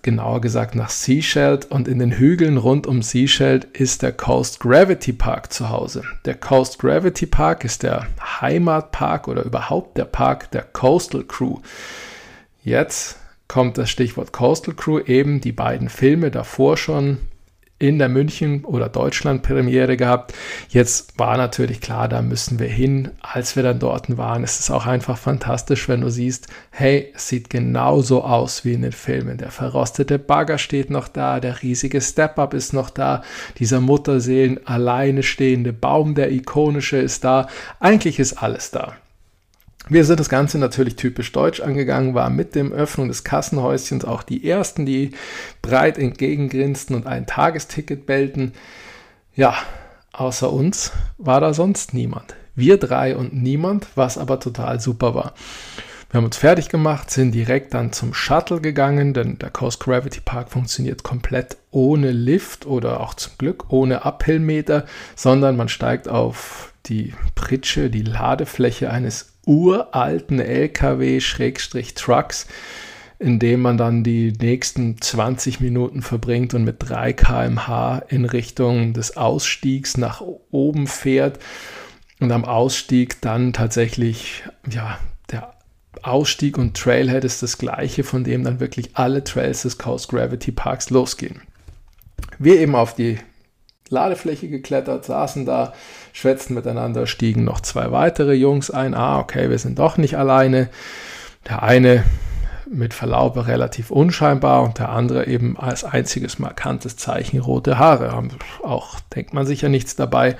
genauer 0.03 0.41
gesagt 0.41 0.75
nach 0.75 0.91
Seasheld 0.91 1.71
und 1.71 1.89
in 1.89 1.99
den 1.99 2.13
Hügeln 2.13 2.57
rund 2.57 2.87
um 2.87 3.03
Seasheld 3.03 3.65
ist 3.65 4.03
der 4.03 4.13
Coast 4.13 4.61
Gravity 4.61 5.13
Park 5.13 5.53
zu 5.53 5.69
Hause. 5.69 6.05
Der 6.25 6.35
Coast 6.35 6.79
Gravity 6.79 7.27
Park 7.27 7.65
ist 7.65 7.83
der 7.83 8.07
Heimatpark 8.41 9.29
oder 9.29 9.45
überhaupt 9.45 9.99
der 9.99 10.07
Park 10.07 10.51
der 10.53 10.63
Coastal 10.63 11.25
Crew. 11.25 11.59
Jetzt 12.63 13.19
kommt 13.49 13.79
das 13.79 13.91
Stichwort 13.91 14.33
Coastal 14.33 14.75
Crew, 14.75 15.01
eben 15.01 15.41
die 15.41 15.53
beiden 15.53 15.89
Filme 15.89 16.31
davor 16.31 16.77
schon 16.77 17.19
in 17.81 17.99
der 17.99 18.11
München- 18.11 18.65
oder 18.65 18.89
Deutschland-Premiere 18.89 19.97
gehabt. 19.97 20.35
Jetzt 20.69 21.19
war 21.19 21.37
natürlich 21.37 21.81
klar, 21.81 22.09
da 22.09 22.23
müssen 22.23 22.61
wir 22.61 22.69
hin. 22.69 23.11
Als 23.21 23.57
wir 23.57 23.63
dann 23.63 23.81
dort 23.81 24.17
waren, 24.17 24.45
ist 24.45 24.61
es 24.61 24.71
auch 24.71 24.87
einfach 24.87 25.17
fantastisch, 25.19 25.89
wenn 25.89 26.03
du 26.03 26.11
siehst, 26.11 26.47
hey, 26.71 27.11
es 27.17 27.29
sieht 27.29 27.51
genauso 27.51 28.23
aus 28.23 28.65
wie 28.65 28.75
in 28.75 28.83
den 28.83 28.93
Filmen. 28.93 29.39
Der 29.39 29.51
verrostete 29.51 30.19
Bagger 30.19 30.59
steht 30.59 30.91
noch 30.91 31.09
da, 31.09 31.41
der 31.41 31.63
riesige 31.63 32.01
Step-Up 32.01 32.55
ist 32.55 32.75
noch 32.75 32.91
da, 32.91 33.23
dieser 33.59 33.81
Mutterseelen 33.81 34.65
alleine 34.67 35.23
stehende 35.23 35.73
Baum, 35.73 36.15
der 36.15 36.31
ikonische, 36.31 36.99
ist 36.99 37.25
da. 37.25 37.49
Eigentlich 37.81 38.19
ist 38.19 38.35
alles 38.35 38.71
da. 38.71 38.95
Wir 39.91 40.05
sind 40.05 40.21
das 40.21 40.29
Ganze 40.29 40.57
natürlich 40.59 40.95
typisch 40.95 41.33
deutsch 41.33 41.61
angegangen, 41.61 42.15
waren 42.15 42.37
mit 42.37 42.55
dem 42.55 42.73
Öffnung 42.73 43.09
des 43.09 43.25
Kassenhäuschens 43.25 44.05
auch 44.05 44.23
die 44.23 44.49
ersten, 44.49 44.87
die 44.87 45.11
breit 45.63 45.99
entgegengrinsten 45.99 46.95
und 46.95 47.09
ein 47.09 47.27
Tagesticket 47.27 48.07
bellten. 48.07 48.53
Ja, 49.35 49.57
außer 50.13 50.53
uns 50.53 50.93
war 51.19 51.41
da 51.41 51.53
sonst 51.53 51.93
niemand. 51.93 52.37
Wir 52.55 52.77
drei 52.77 53.17
und 53.17 53.35
niemand, 53.35 53.89
was 53.97 54.17
aber 54.17 54.39
total 54.39 54.79
super 54.79 55.17
war. 55.17 55.35
Wir 56.09 56.19
haben 56.19 56.25
uns 56.25 56.37
fertig 56.37 56.69
gemacht, 56.69 57.11
sind 57.11 57.33
direkt 57.33 57.75
dann 57.75 57.93
zum 57.93 58.15
Shuttle 58.15 58.61
gegangen, 58.61 59.13
denn 59.13 59.39
der 59.39 59.51
Coast 59.51 59.81
Gravity 59.81 60.21
Park 60.21 60.51
funktioniert 60.51 61.03
komplett 61.03 61.57
ohne 61.73 62.13
Lift 62.13 62.65
oder 62.65 63.01
auch 63.01 63.15
zum 63.15 63.33
Glück 63.39 63.73
ohne 63.73 64.03
Uphillmeter, 64.05 64.87
sondern 65.17 65.57
man 65.57 65.69
steigt 65.69 66.09
auf 66.09 66.73
die 66.87 67.13
Pritsche, 67.35 67.91
die 67.91 68.03
Ladefläche 68.03 68.91
eines 68.91 69.30
uralten 69.51 70.39
LKW-Trucks, 70.39 72.47
in 73.19 73.41
dem 73.41 73.63
man 73.63 73.77
dann 73.77 74.05
die 74.05 74.33
nächsten 74.33 75.03
20 75.03 75.59
Minuten 75.59 76.03
verbringt 76.03 76.55
und 76.55 76.63
mit 76.63 76.77
3 76.79 77.13
km/h 77.13 77.99
in 78.09 78.25
Richtung 78.25 78.93
des 78.93 79.17
Ausstiegs 79.17 79.97
nach 79.97 80.23
oben 80.53 80.87
fährt 80.87 81.41
und 82.21 82.31
am 82.31 82.45
Ausstieg 82.45 83.21
dann 83.23 83.53
tatsächlich, 83.53 84.45
ja, 84.71 85.01
der 85.33 85.55
Ausstieg 86.03 86.57
und 86.57 86.77
Trailhead 86.77 87.25
ist 87.25 87.43
das 87.43 87.59
gleiche, 87.59 88.05
von 88.05 88.23
dem 88.23 88.45
dann 88.45 88.61
wirklich 88.61 88.91
alle 88.95 89.25
Trails 89.25 89.63
des 89.63 89.79
Coast 89.79 90.11
Gravity 90.11 90.53
Parks 90.53 90.91
losgehen. 90.91 91.43
Wir 92.39 92.61
eben 92.61 92.77
auf 92.77 92.95
die 92.95 93.19
Ladefläche 93.89 94.49
geklettert, 94.49 95.05
saßen 95.05 95.45
da, 95.45 95.75
schwätzten 96.21 96.55
miteinander, 96.55 97.07
stiegen 97.07 97.45
noch 97.45 97.61
zwei 97.61 97.91
weitere 97.93 98.35
Jungs 98.35 98.71
ein. 98.71 98.95
Ah, 98.95 99.19
okay, 99.19 99.49
wir 99.51 99.59
sind 99.59 99.79
doch 99.79 99.97
nicht 99.97 100.19
alleine. 100.19 100.69
Der 101.49 101.63
eine 101.63 102.05
mit 102.71 102.95
Verlaub 102.95 103.37
relativ 103.47 103.91
unscheinbar 103.91 104.63
und 104.63 104.79
der 104.79 104.91
andere 104.91 105.27
eben 105.27 105.59
als 105.59 105.83
einziges 105.83 106.39
markantes 106.39 106.97
Zeichen 106.97 107.41
rote 107.41 107.79
Haare. 107.79 108.13
Auch 108.63 109.01
denkt 109.15 109.35
man 109.35 109.47
sicher 109.47 109.69
nichts 109.69 109.97
dabei. 109.97 110.37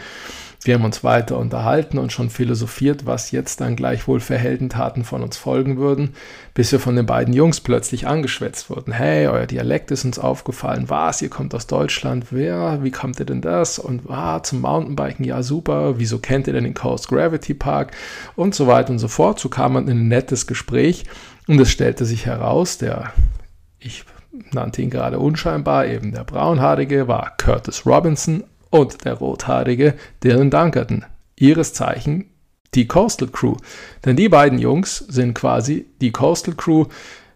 Wir 0.63 0.75
haben 0.75 0.85
uns 0.85 1.03
weiter 1.03 1.39
unterhalten 1.39 1.97
und 1.97 2.13
schon 2.13 2.29
philosophiert, 2.29 3.07
was 3.07 3.31
jetzt 3.31 3.63
dann 3.63 3.77
gleichwohl 3.77 4.21
für 4.21 4.37
Heldentaten 4.37 5.05
von 5.05 5.23
uns 5.23 5.39
folgen 5.39 5.79
würden, 5.79 6.15
bis 6.53 6.71
wir 6.71 6.79
von 6.79 6.97
den 6.97 7.07
beiden 7.07 7.33
Jungs 7.33 7.63
plötzlich 7.63 8.07
angeschwätzt 8.07 8.69
wurden. 8.69 8.93
Hey, 8.93 9.27
euer 9.29 9.47
Dialekt 9.47 9.91
ist 9.91 10.05
uns 10.05 10.19
aufgefallen. 10.19 10.91
Was, 10.91 11.23
ihr 11.23 11.31
kommt 11.31 11.55
aus 11.55 11.67
Deutschland? 11.67 12.27
Wer? 12.31 12.81
Wie 12.83 12.91
kommt 12.91 13.19
ihr 13.19 13.25
denn 13.25 13.41
das? 13.41 13.79
Und 13.79 14.11
ah, 14.11 14.43
zum 14.43 14.61
Mountainbiken, 14.61 15.25
ja 15.25 15.43
super. 15.43 15.99
Wieso 15.99 16.19
kennt 16.19 16.47
ihr 16.47 16.53
denn 16.53 16.65
den 16.65 16.75
Coast 16.75 17.09
Gravity 17.09 17.55
Park? 17.55 17.93
Und 18.37 18.55
so 18.55 18.67
weiter 18.67 18.91
und 18.91 18.99
so 18.99 19.09
fort. 19.09 19.41
So 19.41 19.49
kam 19.49 19.73
man 19.73 19.89
in 19.89 20.01
ein 20.01 20.09
nettes 20.09 20.47
Gespräch 20.47 21.05
und 21.47 21.59
es 21.59 21.71
stellte 21.71 22.05
sich 22.05 22.27
heraus, 22.27 22.77
der, 22.77 23.15
ich 23.79 24.05
nannte 24.53 24.83
ihn 24.83 24.91
gerade 24.91 25.19
unscheinbar, 25.19 25.87
eben 25.87 26.13
der 26.13 26.25
Braunhaarige 26.25 27.09
war 27.09 27.33
Curtis 27.39 27.87
Robinson, 27.87 28.45
und 28.71 29.05
der 29.05 29.15
rothaarige 29.15 29.95
Dylan 30.23 30.51
Dunkerton. 30.51 31.05
Ihres 31.37 31.73
Zeichen 31.73 32.31
die 32.75 32.87
Coastal 32.87 33.29
Crew. 33.29 33.57
Denn 34.05 34.17
die 34.17 34.29
beiden 34.29 34.59
Jungs 34.59 34.99
sind 34.99 35.35
quasi 35.35 35.87
die 36.01 36.13
Coastal 36.13 36.55
Crew, 36.55 36.87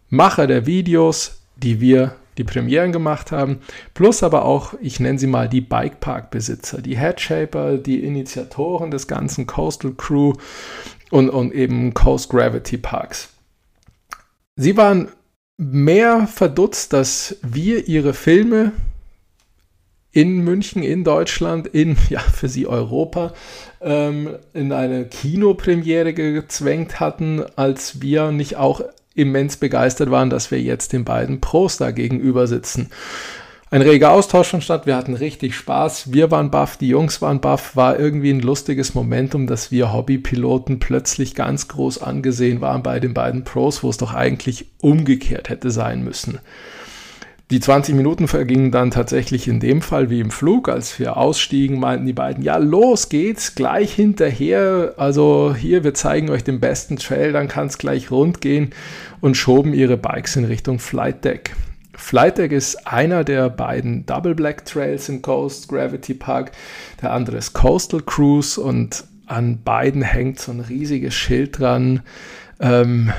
Macher 0.09 0.47
der 0.47 0.67
Videos, 0.67 1.43
die 1.57 1.81
wir 1.81 2.15
die 2.39 2.45
Premieren 2.45 2.93
gemacht 2.93 3.33
haben, 3.33 3.61
plus 3.95 4.23
aber 4.23 4.45
auch, 4.45 4.75
ich 4.81 4.99
nenne 4.99 5.19
sie 5.19 5.27
mal 5.27 5.49
die 5.49 5.61
Bikepark-Besitzer, 5.61 6.83
die 6.83 6.97
Headshaper, 6.97 7.79
die 7.79 8.03
Initiatoren 8.03 8.91
des 8.91 9.07
ganzen 9.07 9.47
Coastal 9.47 9.93
Crew 9.93 10.35
und, 11.11 11.31
und 11.31 11.53
eben 11.53 11.95
Coast 11.95 12.31
Gravity 12.31 12.77
Parks. 12.77 13.31
Sie 14.57 14.77
waren 14.77 15.09
mehr 15.57 16.27
verdutzt, 16.27 16.93
dass 16.93 17.37
wir 17.43 17.87
ihre 17.87 18.15
Filme 18.15 18.73
in 20.15 20.39
München, 20.39 20.83
in 20.83 21.05
Deutschland, 21.05 21.67
in, 21.67 21.97
ja, 22.09 22.21
für 22.21 22.49
sie 22.49 22.67
Europa, 22.67 23.35
ähm, 23.83 24.31
in 24.55 24.73
eine 24.73 25.05
Kinopremiere 25.05 26.15
gezwängt 26.15 27.01
hatten, 27.01 27.45
als 27.57 28.01
wir 28.01 28.31
nicht 28.31 28.57
auch 28.57 28.81
immens 29.15 29.59
begeistert 29.59 30.11
waren, 30.11 30.31
dass 30.31 30.51
wir 30.51 30.61
jetzt 30.61 30.93
den 30.93 31.05
beiden 31.05 31.41
Pros 31.41 31.77
da 31.77 31.91
gegenüber 31.91 32.47
sitzen. 32.47 32.91
Ein 33.71 33.83
reger 33.83 34.13
Austausch 34.13 34.49
fand 34.49 34.63
statt, 34.63 34.87
wir 34.87 34.95
hatten 34.95 35.15
richtig 35.15 35.57
Spaß, 35.57 36.13
wir 36.13 36.31
waren 36.31 36.51
baff, 36.53 36.77
die 36.77 36.89
Jungs 36.89 37.21
waren 37.21 37.41
baff, 37.41 37.75
war 37.75 37.99
irgendwie 37.99 38.31
ein 38.31 38.41
lustiges 38.41 38.95
Momentum, 38.95 39.49
dass 39.49 39.73
wir 39.73 39.93
Hobbypiloten 39.93 40.79
plötzlich 40.79 41.35
ganz 41.35 41.67
groß 41.67 42.01
angesehen 42.01 42.61
waren 42.61 42.85
bei 42.85 43.01
den 43.01 43.15
beiden 43.15 43.43
Pros, 43.43 43.83
wo 43.83 43.91
es 43.91 43.97
doch 43.97 44.15
eigentlich 44.15 44.67
umgekehrt 44.81 45.49
hätte 45.49 45.73
sein 45.73 46.05
müssen. 46.05 46.39
Die 47.55 47.61
20 47.61 47.95
Minuten 47.95 48.27
vergingen 48.27 48.73
dann 48.73 48.91
tatsächlich 48.91 49.47
in 49.47 49.61
dem 49.61 49.81
Fall 49.81 50.11
wie 50.11 50.19
im 50.19 50.33
Flug. 50.33 50.69
Als 50.69 50.99
wir 50.99 51.17
ausstiegen, 51.17 51.79
meinten 51.79 52.05
die 52.05 52.13
beiden, 52.13 52.43
ja, 52.43 52.57
los 52.57 53.11
geht's, 53.11 53.55
gleich 53.55 53.95
hinterher. 53.95 54.95
Also 54.97 55.55
hier, 55.57 55.85
wir 55.85 55.95
zeigen 55.95 56.31
euch 56.31 56.43
den 56.43 56.59
besten 56.59 56.97
Trail, 56.97 57.31
dann 57.31 57.47
kann 57.47 57.69
es 57.69 57.79
gleich 57.79 58.11
rund 58.11 58.41
gehen 58.41 58.71
und 59.21 59.37
schoben 59.37 59.73
ihre 59.73 59.97
Bikes 59.97 60.35
in 60.35 60.47
Richtung 60.47 60.81
Flight 60.81 61.25
Deck. 61.25 61.55
Flight 61.93 62.39
Deck 62.39 62.51
ist 62.51 62.89
einer 62.89 63.23
der 63.23 63.51
beiden 63.51 64.05
Double 64.05 64.35
Black 64.35 64.65
Trails 64.65 65.09
im 65.09 65.23
Coast 65.23 65.69
Gravity 65.69 66.15
Park. 66.15 66.51
Der 67.03 67.13
andere 67.13 67.37
ist 67.37 67.53
Coastal 67.53 68.01
Cruise 68.01 68.61
und 68.61 69.05
an 69.27 69.63
beiden 69.63 70.03
hängt 70.03 70.41
so 70.41 70.51
ein 70.51 70.59
riesiges 70.59 71.15
Schild 71.15 71.61
dran. 71.61 72.03
Ähm, 72.59 73.13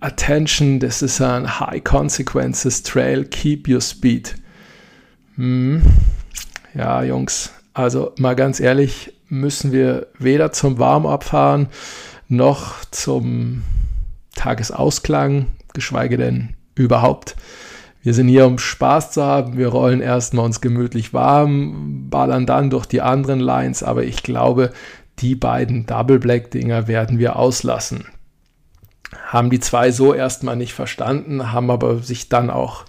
Attention, 0.00 0.78
this 0.78 1.00
is 1.02 1.20
a 1.20 1.46
high 1.46 1.80
consequences 1.80 2.82
trail, 2.82 3.24
keep 3.24 3.66
your 3.66 3.80
speed. 3.80 4.34
Hm. 5.36 5.82
Ja, 6.74 7.02
Jungs, 7.02 7.50
also 7.72 8.12
mal 8.18 8.36
ganz 8.36 8.60
ehrlich, 8.60 9.14
müssen 9.28 9.72
wir 9.72 10.08
weder 10.18 10.52
zum 10.52 10.78
Warm-up 10.78 11.24
fahren 11.24 11.68
noch 12.28 12.84
zum 12.90 13.62
Tagesausklang, 14.34 15.46
geschweige 15.72 16.16
denn 16.16 16.54
überhaupt. 16.74 17.36
Wir 18.02 18.14
sind 18.14 18.28
hier, 18.28 18.46
um 18.46 18.58
Spaß 18.58 19.12
zu 19.12 19.22
haben. 19.22 19.56
Wir 19.56 19.68
rollen 19.68 20.00
erstmal 20.00 20.44
uns 20.44 20.60
gemütlich 20.60 21.12
warm, 21.12 22.08
ballern 22.10 22.46
dann 22.46 22.70
durch 22.70 22.86
die 22.86 23.00
anderen 23.00 23.40
Lines, 23.40 23.82
aber 23.82 24.04
ich 24.04 24.22
glaube, 24.22 24.72
die 25.20 25.34
beiden 25.34 25.86
Double 25.86 26.18
Black 26.18 26.50
Dinger 26.50 26.88
werden 26.88 27.18
wir 27.18 27.36
auslassen 27.36 28.04
haben 29.26 29.50
die 29.50 29.60
zwei 29.60 29.90
so 29.90 30.14
erstmal 30.14 30.56
nicht 30.56 30.74
verstanden, 30.74 31.52
haben 31.52 31.70
aber 31.70 31.98
sich 32.02 32.28
dann 32.28 32.50
auch 32.50 32.84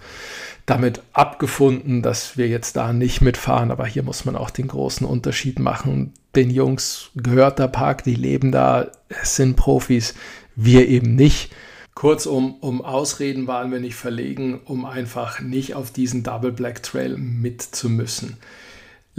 damit 0.65 1.01
abgefunden, 1.13 2.01
dass 2.01 2.37
wir 2.37 2.47
jetzt 2.47 2.75
da 2.75 2.93
nicht 2.93 3.21
mitfahren. 3.21 3.71
Aber 3.71 3.85
hier 3.85 4.03
muss 4.03 4.25
man 4.25 4.35
auch 4.35 4.49
den 4.49 4.67
großen 4.67 5.07
Unterschied 5.07 5.59
machen. 5.59 6.13
Den 6.35 6.49
Jungs 6.49 7.09
gehört 7.15 7.59
der 7.59 7.69
Park, 7.69 8.03
die 8.03 8.15
leben 8.15 8.51
da, 8.51 8.87
es 9.07 9.35
sind 9.35 9.55
Profis, 9.55 10.13
wir 10.55 10.87
eben 10.87 11.15
nicht. 11.15 11.51
Kurzum, 11.95 12.55
um 12.59 12.83
Ausreden 12.83 13.47
waren 13.47 13.71
wir 13.71 13.79
nicht 13.79 13.95
verlegen, 13.95 14.59
um 14.65 14.85
einfach 14.85 15.39
nicht 15.39 15.73
auf 15.73 15.91
diesen 15.91 16.21
Double 16.21 16.51
Black 16.51 16.83
Trail 16.83 17.17
mit 17.17 17.61
zu 17.61 17.89
müssen. 17.89 18.37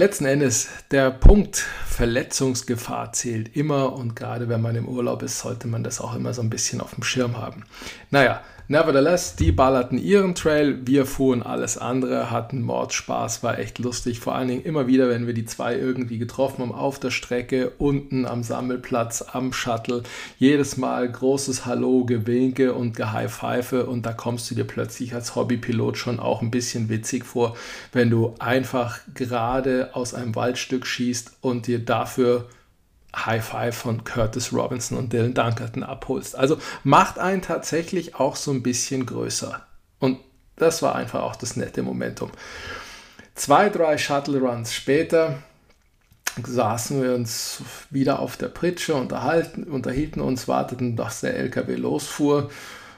Letzten 0.00 0.26
Endes, 0.26 0.68
der 0.92 1.10
Punkt 1.10 1.56
Verletzungsgefahr 1.56 3.12
zählt 3.12 3.56
immer 3.56 3.94
und 3.94 4.14
gerade 4.14 4.48
wenn 4.48 4.60
man 4.60 4.76
im 4.76 4.86
Urlaub 4.86 5.24
ist, 5.24 5.40
sollte 5.40 5.66
man 5.66 5.82
das 5.82 6.00
auch 6.00 6.14
immer 6.14 6.32
so 6.32 6.40
ein 6.40 6.50
bisschen 6.50 6.80
auf 6.80 6.94
dem 6.94 7.02
Schirm 7.02 7.36
haben. 7.36 7.64
Naja, 8.12 8.40
Nevertheless, 8.70 9.34
die 9.34 9.50
ballerten 9.50 9.96
ihren 9.96 10.34
Trail, 10.34 10.86
wir 10.86 11.06
fuhren 11.06 11.42
alles 11.42 11.78
andere, 11.78 12.30
hatten 12.30 12.60
Mordspaß, 12.60 13.42
war 13.42 13.58
echt 13.58 13.78
lustig. 13.78 14.20
Vor 14.20 14.34
allen 14.34 14.48
Dingen 14.48 14.62
immer 14.62 14.86
wieder, 14.86 15.08
wenn 15.08 15.26
wir 15.26 15.32
die 15.32 15.46
zwei 15.46 15.74
irgendwie 15.74 16.18
getroffen 16.18 16.60
haben 16.60 16.72
auf 16.72 16.98
der 16.98 17.10
Strecke, 17.10 17.72
unten 17.78 18.26
am 18.26 18.42
Sammelplatz, 18.42 19.24
am 19.32 19.54
Shuttle. 19.54 20.02
Jedes 20.38 20.76
Mal 20.76 21.10
großes 21.10 21.64
Hallo, 21.64 22.04
Gewinke 22.04 22.74
und 22.74 22.94
Gehighpfeife 22.94 23.86
und 23.86 24.04
da 24.04 24.12
kommst 24.12 24.50
du 24.50 24.54
dir 24.54 24.64
plötzlich 24.64 25.14
als 25.14 25.34
Hobbypilot 25.34 25.96
schon 25.96 26.20
auch 26.20 26.42
ein 26.42 26.50
bisschen 26.50 26.90
witzig 26.90 27.24
vor, 27.24 27.56
wenn 27.94 28.10
du 28.10 28.34
einfach 28.38 28.98
gerade 29.14 29.94
aus 29.94 30.12
einem 30.12 30.34
Waldstück 30.34 30.86
schießt 30.86 31.38
und 31.40 31.68
dir 31.68 31.78
dafür 31.78 32.44
High 33.14 33.44
Five 33.44 33.76
von 33.76 34.04
Curtis 34.04 34.52
Robinson 34.52 34.98
und 34.98 35.12
Dylan 35.12 35.34
Dunkerton 35.34 35.82
abholst. 35.82 36.36
Also 36.36 36.58
macht 36.84 37.18
einen 37.18 37.42
tatsächlich 37.42 38.14
auch 38.16 38.36
so 38.36 38.50
ein 38.50 38.62
bisschen 38.62 39.06
größer. 39.06 39.62
Und 39.98 40.18
das 40.56 40.82
war 40.82 40.94
einfach 40.94 41.22
auch 41.22 41.36
das 41.36 41.56
nette 41.56 41.82
Momentum. 41.82 42.30
Zwei, 43.34 43.68
drei 43.68 43.98
Shuttle 43.98 44.40
Runs 44.40 44.74
später 44.74 45.42
saßen 46.42 47.02
wir 47.02 47.14
uns 47.14 47.62
wieder 47.90 48.18
auf 48.18 48.36
der 48.36 48.48
Pritsche, 48.48 48.94
unterhalten, 48.94 49.64
unterhielten 49.64 50.20
uns, 50.20 50.48
warteten, 50.48 50.96
dass 50.96 51.20
der 51.20 51.36
LKW 51.36 51.76
losfuhr 51.76 52.50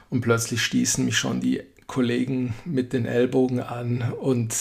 und 0.09 0.21
plötzlich 0.21 0.63
stießen 0.63 1.03
mich 1.05 1.17
schon 1.17 1.41
die 1.41 1.63
Kollegen 1.87 2.53
mit 2.65 2.93
den 2.93 3.05
Ellbogen 3.05 3.59
an 3.59 4.13
und 4.19 4.53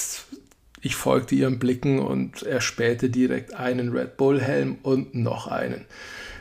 ich 0.80 0.96
folgte 0.96 1.34
ihren 1.34 1.58
Blicken 1.58 1.98
und 1.98 2.42
erspähte 2.42 3.10
direkt 3.10 3.54
einen 3.54 3.90
Red 3.90 4.16
Bull-Helm 4.16 4.78
und 4.82 5.14
noch 5.14 5.46
einen. 5.46 5.86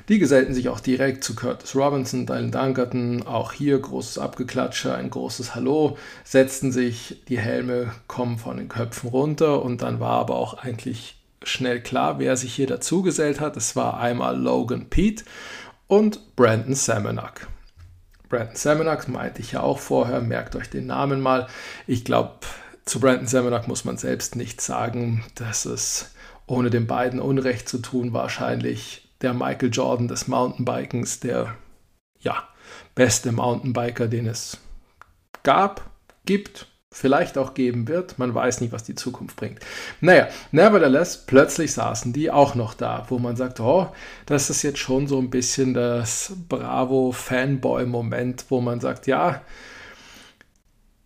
Die 0.10 0.18
gesellten 0.18 0.56
sich 0.56 0.70
auch 0.70 0.80
direkt 0.80 1.24
zu 1.24 1.36
Curtis 1.36 1.76
Robinson, 1.76 2.26
Dylan 2.26 2.52
Dunkerton, 2.52 3.28
auch 3.28 3.54
hier 3.54 3.78
großes 3.78 4.18
Abgeklatsche, 4.18 4.96
ein 4.96 5.12
großes 5.12 5.54
Hallo, 5.54 5.98
setzten 6.24 6.72
sich, 6.72 7.22
die 7.28 7.38
Helme 7.38 7.92
kommen 8.08 8.40
von 8.40 8.58
den 8.58 8.70
Köpfen 8.70 9.10
runter 9.10 9.62
und 9.62 9.84
dann 9.84 10.00
war 10.00 10.20
aber 10.20 10.36
auch 10.36 10.56
eigentlich 10.56 11.20
schnell 11.44 11.82
klar, 11.82 12.18
wer 12.18 12.38
sich 12.38 12.56
hier 12.56 12.66
dazugesellt 12.66 13.40
hat. 13.40 13.56
Es 13.56 13.76
war 13.76 14.00
einmal 14.00 14.36
Logan 14.36 14.88
Pete 14.90 15.24
und 15.86 16.36
Brandon 16.36 16.74
Samenak. 16.74 17.48
Brandon 18.30 18.56
Samenak 18.56 19.08
meinte 19.10 19.42
ich 19.42 19.52
ja 19.52 19.62
auch 19.62 19.78
vorher, 19.78 20.22
merkt 20.22 20.56
euch 20.56 20.72
den 20.72 20.88
Namen 20.88 21.22
mal. 21.22 21.48
Ich 21.86 22.04
glaube, 22.04 22.40
zu 22.90 23.00
Brandon 23.00 23.28
Semenak 23.28 23.68
muss 23.68 23.86
man 23.86 23.98
selbst 23.98 24.36
nichts 24.36 24.66
sagen. 24.66 25.24
Das 25.36 25.68
ist 25.68 26.12
ohne 26.48 26.72
den 26.72 26.88
beiden 26.88 27.20
Unrecht 27.20 27.70
zu 27.70 27.78
tun 27.78 28.14
wahrscheinlich 28.14 29.08
der 29.22 29.36
Michael 29.36 29.70
Jordan 29.72 30.08
des 30.08 30.28
Mountainbikens, 30.28 31.20
der 31.20 31.56
ja 32.20 32.48
beste 32.96 33.32
Mountainbiker, 33.32 34.08
den 34.08 34.26
es 34.26 34.58
gab, 35.44 35.92
gibt, 36.26 36.66
vielleicht 36.92 37.38
auch 37.38 37.54
geben 37.54 37.88
wird. 37.88 38.18
Man 38.18 38.34
weiß 38.34 38.62
nicht, 38.62 38.74
was 38.74 38.84
die 38.84 38.96
Zukunft 38.96 39.36
bringt. 39.36 39.60
Naja, 40.02 40.28
nevertheless, 40.52 41.28
plötzlich 41.28 41.74
saßen 41.74 42.12
die 42.12 42.32
auch 42.32 42.56
noch 42.56 42.74
da, 42.74 43.06
wo 43.10 43.20
man 43.20 43.36
sagt, 43.36 43.60
oh, 43.60 43.92
das 44.26 44.50
ist 44.50 44.64
jetzt 44.64 44.80
schon 44.80 45.06
so 45.06 45.20
ein 45.20 45.30
bisschen 45.30 45.76
das 45.76 46.34
Bravo-Fanboy-Moment, 46.50 48.46
wo 48.50 48.62
man 48.62 48.80
sagt, 48.80 49.06
ja, 49.06 49.44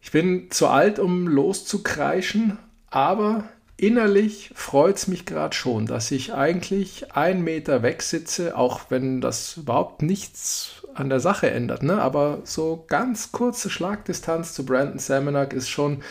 ich 0.04 0.12
bin 0.12 0.52
zu 0.52 0.68
alt, 0.68 1.00
um 1.00 1.28
loszukreischen, 1.28 2.60
aber 2.90 3.46
innerlich 3.78 4.52
freut 4.54 4.98
es 4.98 5.08
mich 5.08 5.26
gerade 5.26 5.56
schon, 5.56 5.86
dass 5.86 6.12
ich 6.12 6.34
eigentlich 6.34 7.16
einen 7.16 7.42
Meter 7.42 7.84
weg 7.84 8.02
sitze, 8.02 8.58
auch 8.58 8.82
wenn 8.90 9.22
das 9.22 9.56
überhaupt 9.56 10.02
nichts 10.02 10.84
an 10.94 11.10
der 11.10 11.22
Sache 11.22 11.50
ändert. 11.50 11.84
Ne? 11.84 12.02
Aber 12.02 12.42
so 12.44 12.84
ganz 12.88 13.32
kurze 13.32 13.70
Schlagdistanz 13.70 14.54
zu 14.54 14.66
Brandon 14.66 15.00
Samenak 15.00 15.54
ist 15.54 15.70
schon 15.70 16.04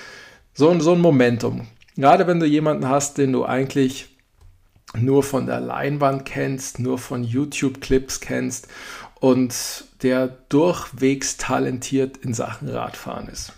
so, 0.54 0.80
so 0.80 0.94
ein 0.94 1.00
Momentum. 1.00 1.68
Gerade 1.94 2.26
wenn 2.26 2.40
du 2.40 2.46
jemanden 2.46 2.88
hast, 2.88 3.18
den 3.18 3.30
du 3.30 3.44
eigentlich 3.44 4.16
nur 4.94 5.22
von 5.22 5.44
der 5.44 5.60
Leinwand 5.60 6.24
kennst, 6.24 6.78
nur 6.78 6.96
von 6.96 7.24
YouTube-Clips 7.24 8.20
kennst 8.20 8.68
und 9.20 9.84
der 10.02 10.28
durchwegs 10.28 11.36
talentiert 11.36 12.16
in 12.16 12.32
Sachen 12.32 12.70
Radfahren 12.70 13.28
ist. 13.28 13.52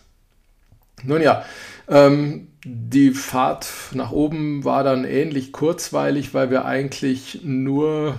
Nun 1.07 1.23
ja, 1.23 1.45
ähm, 1.89 2.49
die 2.65 3.11
Fahrt 3.11 3.69
nach 3.93 4.11
oben 4.11 4.65
war 4.65 4.85
dann 4.85 5.05
ähnlich 5.05 5.53
kurzweilig, 5.53 6.33
weil 6.33 6.51
wir 6.51 6.65
eigentlich 6.65 7.41
nur 7.45 8.19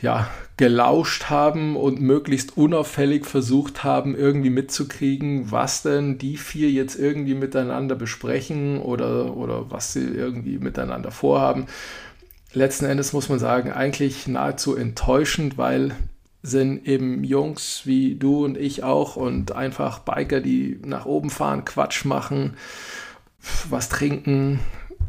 ja, 0.00 0.28
gelauscht 0.56 1.24
haben 1.24 1.76
und 1.76 2.00
möglichst 2.00 2.56
unauffällig 2.56 3.26
versucht 3.26 3.82
haben, 3.82 4.16
irgendwie 4.16 4.50
mitzukriegen, 4.50 5.50
was 5.50 5.82
denn 5.82 6.18
die 6.18 6.36
vier 6.36 6.70
jetzt 6.70 6.96
irgendwie 6.96 7.34
miteinander 7.34 7.96
besprechen 7.96 8.80
oder, 8.80 9.36
oder 9.36 9.70
was 9.70 9.92
sie 9.92 10.04
irgendwie 10.04 10.58
miteinander 10.58 11.10
vorhaben. 11.10 11.66
Letzten 12.52 12.86
Endes 12.86 13.12
muss 13.12 13.28
man 13.28 13.40
sagen, 13.40 13.72
eigentlich 13.72 14.26
nahezu 14.28 14.76
enttäuschend, 14.76 15.58
weil 15.58 15.96
sind 16.42 16.86
eben 16.86 17.24
Jungs 17.24 17.82
wie 17.84 18.14
du 18.14 18.44
und 18.44 18.56
ich 18.56 18.82
auch 18.84 19.16
und 19.16 19.52
einfach 19.52 20.00
Biker, 20.00 20.40
die 20.40 20.80
nach 20.84 21.04
oben 21.06 21.30
fahren, 21.30 21.64
Quatsch 21.64 22.04
machen, 22.04 22.56
was 23.68 23.88
trinken, 23.88 24.60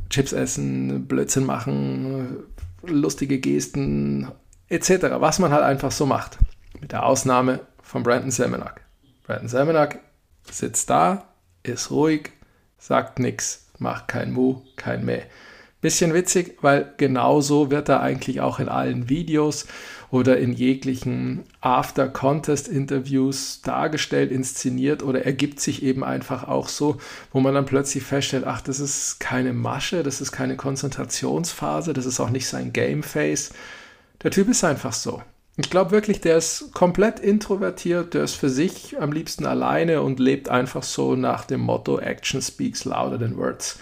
Chips 0.09 0.33
essen, 0.33 1.05
Blödsinn 1.07 1.45
machen, 1.45 2.43
lustige 2.83 3.39
Gesten 3.39 4.27
etc. 4.69 4.91
Was 5.19 5.39
man 5.39 5.51
halt 5.51 5.63
einfach 5.63 5.91
so 5.91 6.05
macht. 6.05 6.39
Mit 6.79 6.91
der 6.91 7.05
Ausnahme 7.05 7.61
von 7.81 8.03
Brandon 8.03 8.31
Semenak. 8.31 8.81
Brandon 9.25 9.49
Semenak 9.49 9.99
sitzt 10.49 10.89
da, 10.89 11.25
ist 11.63 11.91
ruhig, 11.91 12.31
sagt 12.77 13.19
nichts, 13.19 13.69
macht 13.77 14.07
kein 14.07 14.31
Mu, 14.31 14.61
kein 14.75 15.05
Mäh. 15.05 15.23
Bisschen 15.81 16.13
witzig, 16.13 16.57
weil 16.61 16.93
genauso 16.97 17.71
wird 17.71 17.87
er 17.89 18.01
eigentlich 18.01 18.41
auch 18.41 18.59
in 18.59 18.67
allen 18.67 19.07
Videos 19.07 19.65
oder 20.11 20.37
in 20.37 20.53
jeglichen 20.53 21.43
After-Contest-Interviews 21.61 23.61
dargestellt, 23.61 24.31
inszeniert 24.31 25.03
oder 25.03 25.25
ergibt 25.25 25.59
sich 25.59 25.83
eben 25.83 26.03
einfach 26.03 26.47
auch 26.47 26.67
so, 26.67 26.97
wo 27.31 27.39
man 27.39 27.53
dann 27.53 27.65
plötzlich 27.65 28.03
feststellt, 28.03 28.45
ach, 28.45 28.61
das 28.61 28.79
ist 28.79 29.19
keine 29.19 29.53
Masche, 29.53 30.01
das 30.01 30.21
ist 30.21 30.31
keine 30.31 30.55
Konzentrationsphase, 30.55 31.93
das 31.93 32.05
ist 32.05 32.19
auch 32.19 32.31
nicht 32.31 32.47
sein 32.47 32.73
Game-Face. 32.73 33.51
Der 34.23 34.31
Typ 34.31 34.49
ist 34.49 34.63
einfach 34.63 34.93
so. 34.93 35.21
Ich 35.57 35.69
glaube 35.69 35.91
wirklich, 35.91 36.21
der 36.21 36.37
ist 36.37 36.73
komplett 36.73 37.19
introvertiert, 37.19 38.13
der 38.13 38.23
ist 38.23 38.35
für 38.35 38.49
sich 38.49 38.99
am 38.99 39.11
liebsten 39.11 39.45
alleine 39.45 40.01
und 40.01 40.19
lebt 40.19 40.47
einfach 40.47 40.83
so 40.83 41.15
nach 41.15 41.43
dem 41.43 41.59
Motto 41.59 41.99
Action 41.99 42.41
speaks 42.41 42.85
louder 42.85 43.19
than 43.19 43.37
words. 43.37 43.77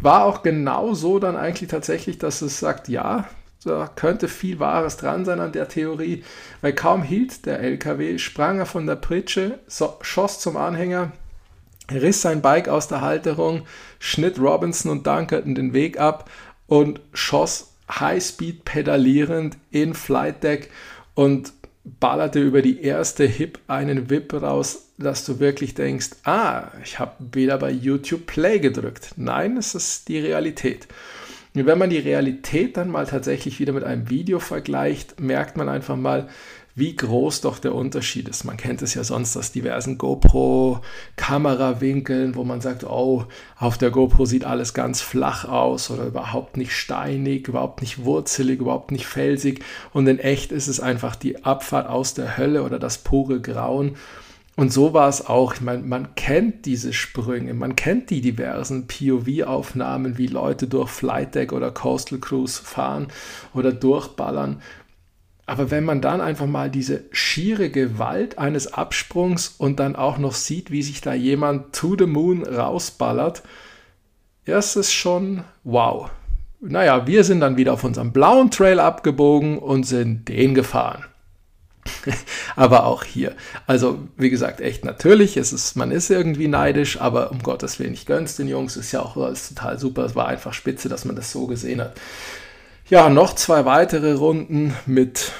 War 0.00 0.24
auch 0.24 0.42
genau 0.42 0.94
so 0.94 1.18
dann 1.18 1.36
eigentlich 1.36 1.70
tatsächlich, 1.70 2.18
dass 2.18 2.42
es 2.42 2.58
sagt, 2.58 2.88
ja, 2.88 3.26
da 3.66 3.90
könnte 3.94 4.28
viel 4.28 4.58
Wahres 4.60 4.96
dran 4.96 5.24
sein 5.24 5.40
an 5.40 5.52
der 5.52 5.68
Theorie, 5.68 6.24
weil 6.60 6.72
kaum 6.72 7.02
hielt 7.02 7.46
der 7.46 7.60
LKW, 7.60 8.18
sprang 8.18 8.58
er 8.58 8.66
von 8.66 8.86
der 8.86 8.96
Pritsche, 8.96 9.58
so, 9.66 9.96
schoss 10.00 10.40
zum 10.40 10.56
Anhänger, 10.56 11.12
riss 11.90 12.22
sein 12.22 12.42
Bike 12.42 12.68
aus 12.68 12.88
der 12.88 13.00
Halterung, 13.00 13.66
schnitt 13.98 14.38
Robinson 14.38 14.90
und 14.90 15.06
Dunkerton 15.06 15.54
den 15.54 15.72
Weg 15.72 15.98
ab 15.98 16.30
und 16.66 17.00
schoss 17.12 17.72
Highspeed 17.88 18.64
pedalierend 18.64 19.56
in 19.70 19.94
Flight 19.94 20.42
Deck 20.42 20.70
und 21.14 21.52
ballerte 21.84 22.40
über 22.40 22.62
die 22.62 22.82
erste 22.82 23.24
Hip 23.24 23.60
einen 23.68 24.10
Whip 24.10 24.32
raus, 24.34 24.88
dass 24.98 25.24
du 25.24 25.38
wirklich 25.38 25.74
denkst, 25.74 26.10
ah, 26.24 26.64
ich 26.82 26.98
habe 26.98 27.12
wieder 27.32 27.58
bei 27.58 27.70
YouTube 27.70 28.26
Play 28.26 28.58
gedrückt. 28.58 29.10
Nein, 29.16 29.56
es 29.56 29.74
ist 29.74 30.08
die 30.08 30.18
Realität. 30.18 30.88
Wenn 31.64 31.78
man 31.78 31.88
die 31.88 31.98
Realität 31.98 32.76
dann 32.76 32.90
mal 32.90 33.06
tatsächlich 33.06 33.60
wieder 33.60 33.72
mit 33.72 33.82
einem 33.82 34.10
Video 34.10 34.40
vergleicht, 34.40 35.18
merkt 35.20 35.56
man 35.56 35.70
einfach 35.70 35.96
mal, 35.96 36.28
wie 36.74 36.94
groß 36.94 37.40
doch 37.40 37.58
der 37.58 37.74
Unterschied 37.74 38.28
ist. 38.28 38.44
Man 38.44 38.58
kennt 38.58 38.82
es 38.82 38.92
ja 38.92 39.02
sonst 39.02 39.34
aus 39.38 39.52
diversen 39.52 39.96
GoPro-Kamerawinkeln, 39.96 42.34
wo 42.34 42.44
man 42.44 42.60
sagt, 42.60 42.84
oh, 42.84 43.24
auf 43.58 43.78
der 43.78 43.90
GoPro 43.90 44.26
sieht 44.26 44.44
alles 44.44 44.74
ganz 44.74 45.00
flach 45.00 45.46
aus 45.46 45.90
oder 45.90 46.04
überhaupt 46.04 46.58
nicht 46.58 46.72
steinig, 46.72 47.48
überhaupt 47.48 47.80
nicht 47.80 48.04
wurzelig, 48.04 48.60
überhaupt 48.60 48.92
nicht 48.92 49.06
felsig. 49.06 49.64
Und 49.94 50.06
in 50.06 50.18
echt 50.18 50.52
ist 50.52 50.68
es 50.68 50.78
einfach 50.78 51.16
die 51.16 51.42
Abfahrt 51.42 51.88
aus 51.88 52.12
der 52.12 52.36
Hölle 52.36 52.64
oder 52.64 52.78
das 52.78 52.98
pure 52.98 53.40
Grauen. 53.40 53.96
Und 54.56 54.72
so 54.72 54.94
war 54.94 55.08
es 55.08 55.26
auch. 55.26 55.54
Ich 55.54 55.60
meine, 55.60 55.82
man 55.82 56.14
kennt 56.14 56.64
diese 56.64 56.94
Sprünge, 56.94 57.52
man 57.52 57.76
kennt 57.76 58.08
die 58.08 58.22
diversen 58.22 58.86
POV-Aufnahmen, 58.86 60.16
wie 60.16 60.26
Leute 60.26 60.66
durch 60.66 60.88
Flight 60.88 61.34
Deck 61.34 61.52
oder 61.52 61.70
Coastal 61.70 62.18
Cruise 62.18 62.60
fahren 62.62 63.08
oder 63.52 63.72
durchballern. 63.72 64.62
Aber 65.44 65.70
wenn 65.70 65.84
man 65.84 66.00
dann 66.00 66.20
einfach 66.20 66.46
mal 66.46 66.70
diese 66.70 67.04
schiere 67.12 67.70
Gewalt 67.70 68.38
eines 68.38 68.72
Absprungs 68.72 69.54
und 69.58 69.78
dann 69.78 69.94
auch 69.94 70.18
noch 70.18 70.34
sieht, 70.34 70.70
wie 70.70 70.82
sich 70.82 71.02
da 71.02 71.14
jemand 71.14 71.74
to 71.74 71.94
the 71.96 72.06
moon 72.06 72.42
rausballert, 72.44 73.42
ja, 74.46 74.58
es 74.58 74.74
ist 74.74 74.92
schon 74.92 75.44
wow. 75.64 76.10
Naja, 76.60 77.06
wir 77.06 77.22
sind 77.24 77.40
dann 77.40 77.56
wieder 77.56 77.74
auf 77.74 77.84
unserem 77.84 78.12
blauen 78.12 78.50
Trail 78.50 78.80
abgebogen 78.80 79.58
und 79.58 79.84
sind 79.84 80.28
den 80.28 80.54
gefahren. 80.54 81.04
aber 82.56 82.84
auch 82.84 83.04
hier. 83.04 83.34
Also, 83.66 83.98
wie 84.16 84.30
gesagt, 84.30 84.60
echt 84.60 84.84
natürlich, 84.84 85.36
es 85.36 85.52
ist, 85.52 85.76
man 85.76 85.90
ist 85.90 86.10
irgendwie 86.10 86.48
neidisch, 86.48 87.00
aber 87.00 87.30
um 87.30 87.42
Gottes 87.42 87.78
Willen, 87.78 87.94
ich 87.94 88.06
gönn's 88.06 88.36
den 88.36 88.48
Jungs, 88.48 88.76
ist 88.76 88.92
ja 88.92 89.00
auch 89.02 89.16
alles 89.16 89.48
total 89.48 89.78
super. 89.78 90.04
Es 90.04 90.14
war 90.14 90.28
einfach 90.28 90.52
spitze, 90.52 90.88
dass 90.88 91.04
man 91.04 91.16
das 91.16 91.32
so 91.32 91.46
gesehen 91.46 91.80
hat. 91.80 91.94
Ja, 92.88 93.08
noch 93.08 93.34
zwei 93.34 93.64
weitere 93.64 94.12
Runden 94.12 94.74
mit 94.86 95.32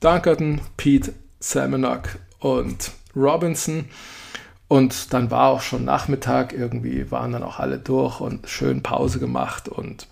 Dunkerton, 0.00 0.60
Pete, 0.76 1.12
Salmonok 1.38 2.18
und 2.38 2.90
Robinson. 3.14 3.84
Und 4.66 5.12
dann 5.12 5.30
war 5.30 5.48
auch 5.48 5.62
schon 5.62 5.84
Nachmittag, 5.84 6.52
irgendwie 6.52 7.10
waren 7.10 7.32
dann 7.32 7.42
auch 7.42 7.58
alle 7.58 7.78
durch 7.78 8.20
und 8.20 8.48
schön 8.48 8.82
Pause 8.82 9.18
gemacht. 9.18 9.68
Und 9.68 10.06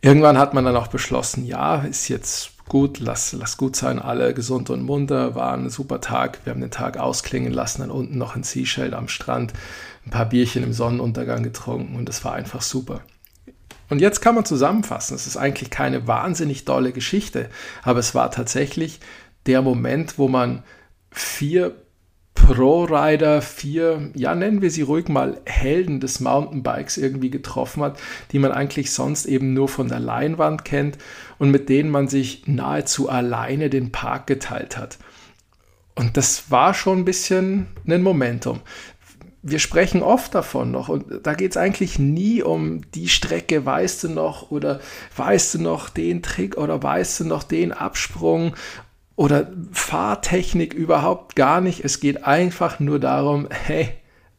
irgendwann 0.00 0.38
hat 0.38 0.54
man 0.54 0.64
dann 0.64 0.76
auch 0.76 0.86
beschlossen, 0.86 1.44
ja, 1.44 1.82
ist 1.82 2.08
jetzt 2.08 2.52
gut, 2.68 3.00
lass, 3.00 3.32
lass 3.32 3.56
gut 3.56 3.76
sein, 3.76 3.98
alle 3.98 4.34
gesund 4.34 4.70
und 4.70 4.82
munter, 4.82 5.34
war 5.34 5.54
ein 5.54 5.70
super 5.70 6.00
Tag. 6.00 6.40
Wir 6.44 6.52
haben 6.52 6.60
den 6.60 6.70
Tag 6.70 6.98
ausklingen 6.98 7.52
lassen, 7.52 7.80
dann 7.80 7.90
unten 7.90 8.18
noch 8.18 8.36
in 8.36 8.42
Seashell 8.42 8.94
am 8.94 9.08
Strand, 9.08 9.52
ein 10.06 10.10
paar 10.10 10.26
Bierchen 10.26 10.62
im 10.62 10.72
Sonnenuntergang 10.72 11.42
getrunken 11.42 11.96
und 11.96 12.08
es 12.08 12.24
war 12.24 12.34
einfach 12.34 12.62
super. 12.62 13.00
Und 13.90 14.00
jetzt 14.00 14.20
kann 14.20 14.34
man 14.34 14.44
zusammenfassen, 14.44 15.14
es 15.14 15.26
ist 15.26 15.36
eigentlich 15.36 15.70
keine 15.70 16.06
wahnsinnig 16.06 16.64
tolle 16.64 16.92
Geschichte, 16.92 17.48
aber 17.82 18.00
es 18.00 18.14
war 18.14 18.30
tatsächlich 18.30 19.00
der 19.46 19.62
Moment, 19.62 20.18
wo 20.18 20.28
man 20.28 20.62
vier 21.10 21.74
Pro-Rider, 22.48 23.42
vier, 23.42 24.10
ja 24.14 24.34
nennen 24.34 24.62
wir 24.62 24.70
sie 24.70 24.80
ruhig 24.80 25.08
mal 25.08 25.38
Helden 25.44 26.00
des 26.00 26.20
Mountainbikes 26.20 26.96
irgendwie 26.96 27.28
getroffen 27.28 27.82
hat, 27.82 28.00
die 28.32 28.38
man 28.38 28.52
eigentlich 28.52 28.90
sonst 28.90 29.26
eben 29.26 29.52
nur 29.52 29.68
von 29.68 29.88
der 29.88 30.00
Leinwand 30.00 30.64
kennt 30.64 30.96
und 31.36 31.50
mit 31.50 31.68
denen 31.68 31.90
man 31.90 32.08
sich 32.08 32.44
nahezu 32.46 33.10
alleine 33.10 33.68
den 33.68 33.92
Park 33.92 34.26
geteilt 34.26 34.78
hat. 34.78 34.96
Und 35.94 36.16
das 36.16 36.50
war 36.50 36.72
schon 36.72 37.00
ein 37.00 37.04
bisschen 37.04 37.66
ein 37.86 38.02
Momentum. 38.02 38.60
Wir 39.42 39.58
sprechen 39.58 40.02
oft 40.02 40.34
davon 40.34 40.70
noch 40.70 40.88
und 40.88 41.26
da 41.26 41.34
geht 41.34 41.50
es 41.50 41.58
eigentlich 41.58 41.98
nie 41.98 42.42
um 42.42 42.80
die 42.92 43.08
Strecke, 43.08 43.66
weißt 43.66 44.04
du 44.04 44.08
noch 44.08 44.50
oder 44.50 44.80
weißt 45.16 45.54
du 45.54 45.62
noch 45.62 45.90
den 45.90 46.22
Trick 46.22 46.56
oder 46.56 46.82
weißt 46.82 47.20
du 47.20 47.24
noch 47.26 47.42
den 47.42 47.72
Absprung 47.72 48.54
oder 49.18 49.48
Fahrtechnik 49.72 50.72
überhaupt 50.72 51.34
gar 51.34 51.60
nicht. 51.60 51.84
Es 51.84 51.98
geht 51.98 52.22
einfach 52.22 52.78
nur 52.78 53.00
darum, 53.00 53.48
hey, 53.50 53.88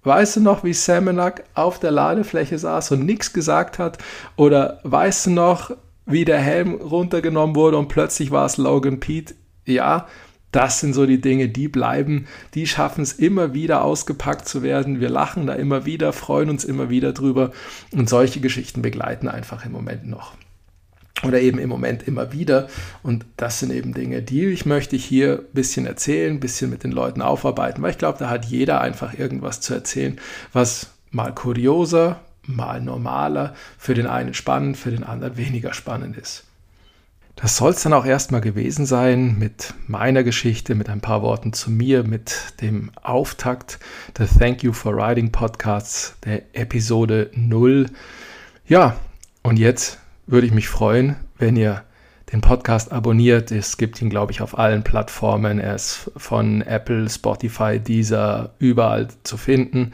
weißt 0.03 0.37
du 0.37 0.39
noch, 0.39 0.63
wie 0.63 0.71
Semenak 0.71 1.43
auf 1.53 1.79
der 1.79 1.91
Ladefläche 1.91 2.57
saß 2.57 2.91
und 2.91 3.05
nichts 3.05 3.33
gesagt 3.33 3.77
hat? 3.77 3.97
Oder 4.37 4.79
weißt 4.83 5.25
du 5.25 5.31
noch, 5.31 5.71
wie 6.05 6.23
der 6.23 6.39
Helm 6.39 6.75
runtergenommen 6.75 7.57
wurde 7.57 7.77
und 7.77 7.89
plötzlich 7.89 8.31
war 8.31 8.45
es 8.45 8.55
Logan 8.55 9.01
Pete? 9.01 9.35
Ja, 9.65 10.07
das 10.53 10.79
sind 10.79 10.93
so 10.93 11.05
die 11.05 11.19
Dinge, 11.19 11.49
die 11.49 11.67
bleiben, 11.67 12.27
die 12.53 12.65
schaffen 12.65 13.01
es 13.01 13.11
immer 13.11 13.53
wieder 13.53 13.83
ausgepackt 13.83 14.47
zu 14.47 14.63
werden. 14.63 15.01
Wir 15.01 15.09
lachen 15.09 15.45
da 15.45 15.55
immer 15.55 15.85
wieder, 15.85 16.13
freuen 16.13 16.49
uns 16.49 16.63
immer 16.63 16.89
wieder 16.89 17.11
drüber 17.11 17.51
und 17.91 18.07
solche 18.07 18.39
Geschichten 18.39 18.81
begleiten 18.81 19.27
einfach 19.27 19.65
im 19.65 19.73
Moment 19.73 20.07
noch 20.07 20.37
oder 21.23 21.39
eben 21.41 21.59
im 21.59 21.69
Moment 21.69 22.07
immer 22.07 22.31
wieder. 22.31 22.67
Und 23.03 23.25
das 23.37 23.59
sind 23.59 23.71
eben 23.71 23.93
Dinge, 23.93 24.21
die 24.21 24.45
ich 24.47 24.65
möchte 24.65 24.95
hier 24.95 25.39
ein 25.39 25.53
bisschen 25.53 25.85
erzählen, 25.85 26.35
ein 26.35 26.39
bisschen 26.39 26.69
mit 26.69 26.83
den 26.83 26.91
Leuten 26.91 27.21
aufarbeiten, 27.21 27.81
weil 27.81 27.91
ich 27.91 27.97
glaube, 27.97 28.19
da 28.19 28.29
hat 28.29 28.45
jeder 28.45 28.81
einfach 28.81 29.17
irgendwas 29.17 29.61
zu 29.61 29.73
erzählen, 29.73 30.19
was 30.53 30.91
mal 31.11 31.33
kurioser, 31.33 32.21
mal 32.43 32.81
normaler, 32.81 33.53
für 33.77 33.93
den 33.93 34.07
einen 34.07 34.33
spannend, 34.33 34.77
für 34.77 34.91
den 34.91 35.03
anderen 35.03 35.37
weniger 35.37 35.73
spannend 35.73 36.17
ist. 36.17 36.45
Das 37.41 37.55
soll 37.55 37.71
es 37.71 37.83
dann 37.83 37.93
auch 37.93 38.05
erstmal 38.05 38.41
gewesen 38.41 38.85
sein 38.85 39.39
mit 39.39 39.73
meiner 39.87 40.23
Geschichte, 40.23 40.75
mit 40.75 40.89
ein 40.89 40.99
paar 40.99 41.21
Worten 41.21 41.53
zu 41.53 41.71
mir, 41.71 42.03
mit 42.03 42.35
dem 42.59 42.91
Auftakt 43.01 43.79
der 44.17 44.27
Thank 44.27 44.61
You 44.61 44.73
for 44.73 44.93
Riding 44.93 45.31
Podcasts, 45.31 46.17
der 46.25 46.43
Episode 46.53 47.31
0. 47.33 47.85
Ja, 48.67 48.97
und 49.41 49.57
jetzt 49.57 49.99
würde 50.29 50.45
ich 50.45 50.53
mich 50.53 50.69
freuen, 50.69 51.15
wenn 51.37 51.55
ihr 51.55 51.83
den 52.31 52.41
Podcast 52.41 52.91
abonniert. 52.91 53.51
Es 53.51 53.77
gibt 53.77 54.01
ihn, 54.01 54.09
glaube 54.09 54.31
ich, 54.31 54.41
auf 54.41 54.57
allen 54.57 54.83
Plattformen. 54.83 55.59
Er 55.59 55.75
ist 55.75 56.11
von 56.15 56.61
Apple, 56.61 57.09
Spotify, 57.09 57.79
Deezer, 57.79 58.51
überall 58.59 59.07
zu 59.23 59.37
finden. 59.37 59.91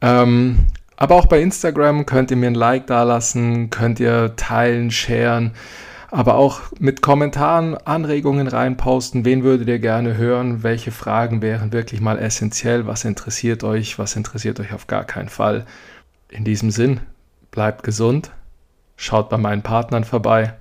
Ähm, 0.00 0.66
aber 0.96 1.16
auch 1.16 1.26
bei 1.26 1.42
Instagram 1.42 2.06
könnt 2.06 2.30
ihr 2.30 2.36
mir 2.36 2.46
ein 2.46 2.54
Like 2.54 2.86
dalassen, 2.86 3.70
könnt 3.70 3.98
ihr 3.98 4.36
teilen, 4.36 4.90
sharen, 4.90 5.52
aber 6.10 6.36
auch 6.36 6.60
mit 6.78 7.02
Kommentaren, 7.02 7.76
Anregungen 7.76 8.46
reinposten. 8.46 9.24
Wen 9.24 9.42
würdet 9.42 9.68
ihr 9.68 9.80
gerne 9.80 10.16
hören? 10.16 10.62
Welche 10.62 10.92
Fragen 10.92 11.42
wären 11.42 11.72
wirklich 11.72 12.00
mal 12.00 12.18
essentiell? 12.18 12.86
Was 12.86 13.04
interessiert 13.04 13.64
euch? 13.64 13.98
Was 13.98 14.14
interessiert 14.14 14.60
euch 14.60 14.72
auf 14.72 14.86
gar 14.86 15.04
keinen 15.04 15.28
Fall? 15.28 15.66
In 16.28 16.44
diesem 16.44 16.70
Sinn, 16.70 17.00
bleibt 17.50 17.82
gesund 17.82 18.30
Schaut 18.96 19.28
bei 19.28 19.36
meinen 19.36 19.62
Partnern 19.62 20.04
vorbei. 20.04 20.54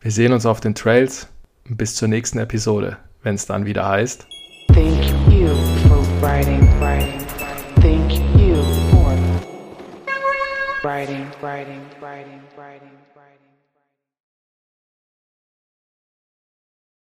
Wir 0.00 0.10
sehen 0.10 0.32
uns 0.32 0.46
auf 0.46 0.60
den 0.60 0.74
Trails. 0.74 1.28
Bis 1.64 1.96
zur 1.96 2.08
nächsten 2.08 2.38
Episode, 2.38 2.96
wenn 3.22 3.34
es 3.34 3.46
dann 3.46 3.66
wieder 3.66 3.86
heißt. 3.86 4.26
Thank 4.68 5.04
you 5.30 5.48
for 5.88 5.98
writing, 6.22 6.66
writing. 6.80 7.20
Thank 7.80 8.12
you 8.38 8.62
for 8.90 9.14
writing, 10.82 11.26
writing, 11.42 11.80
writing. 12.00 12.37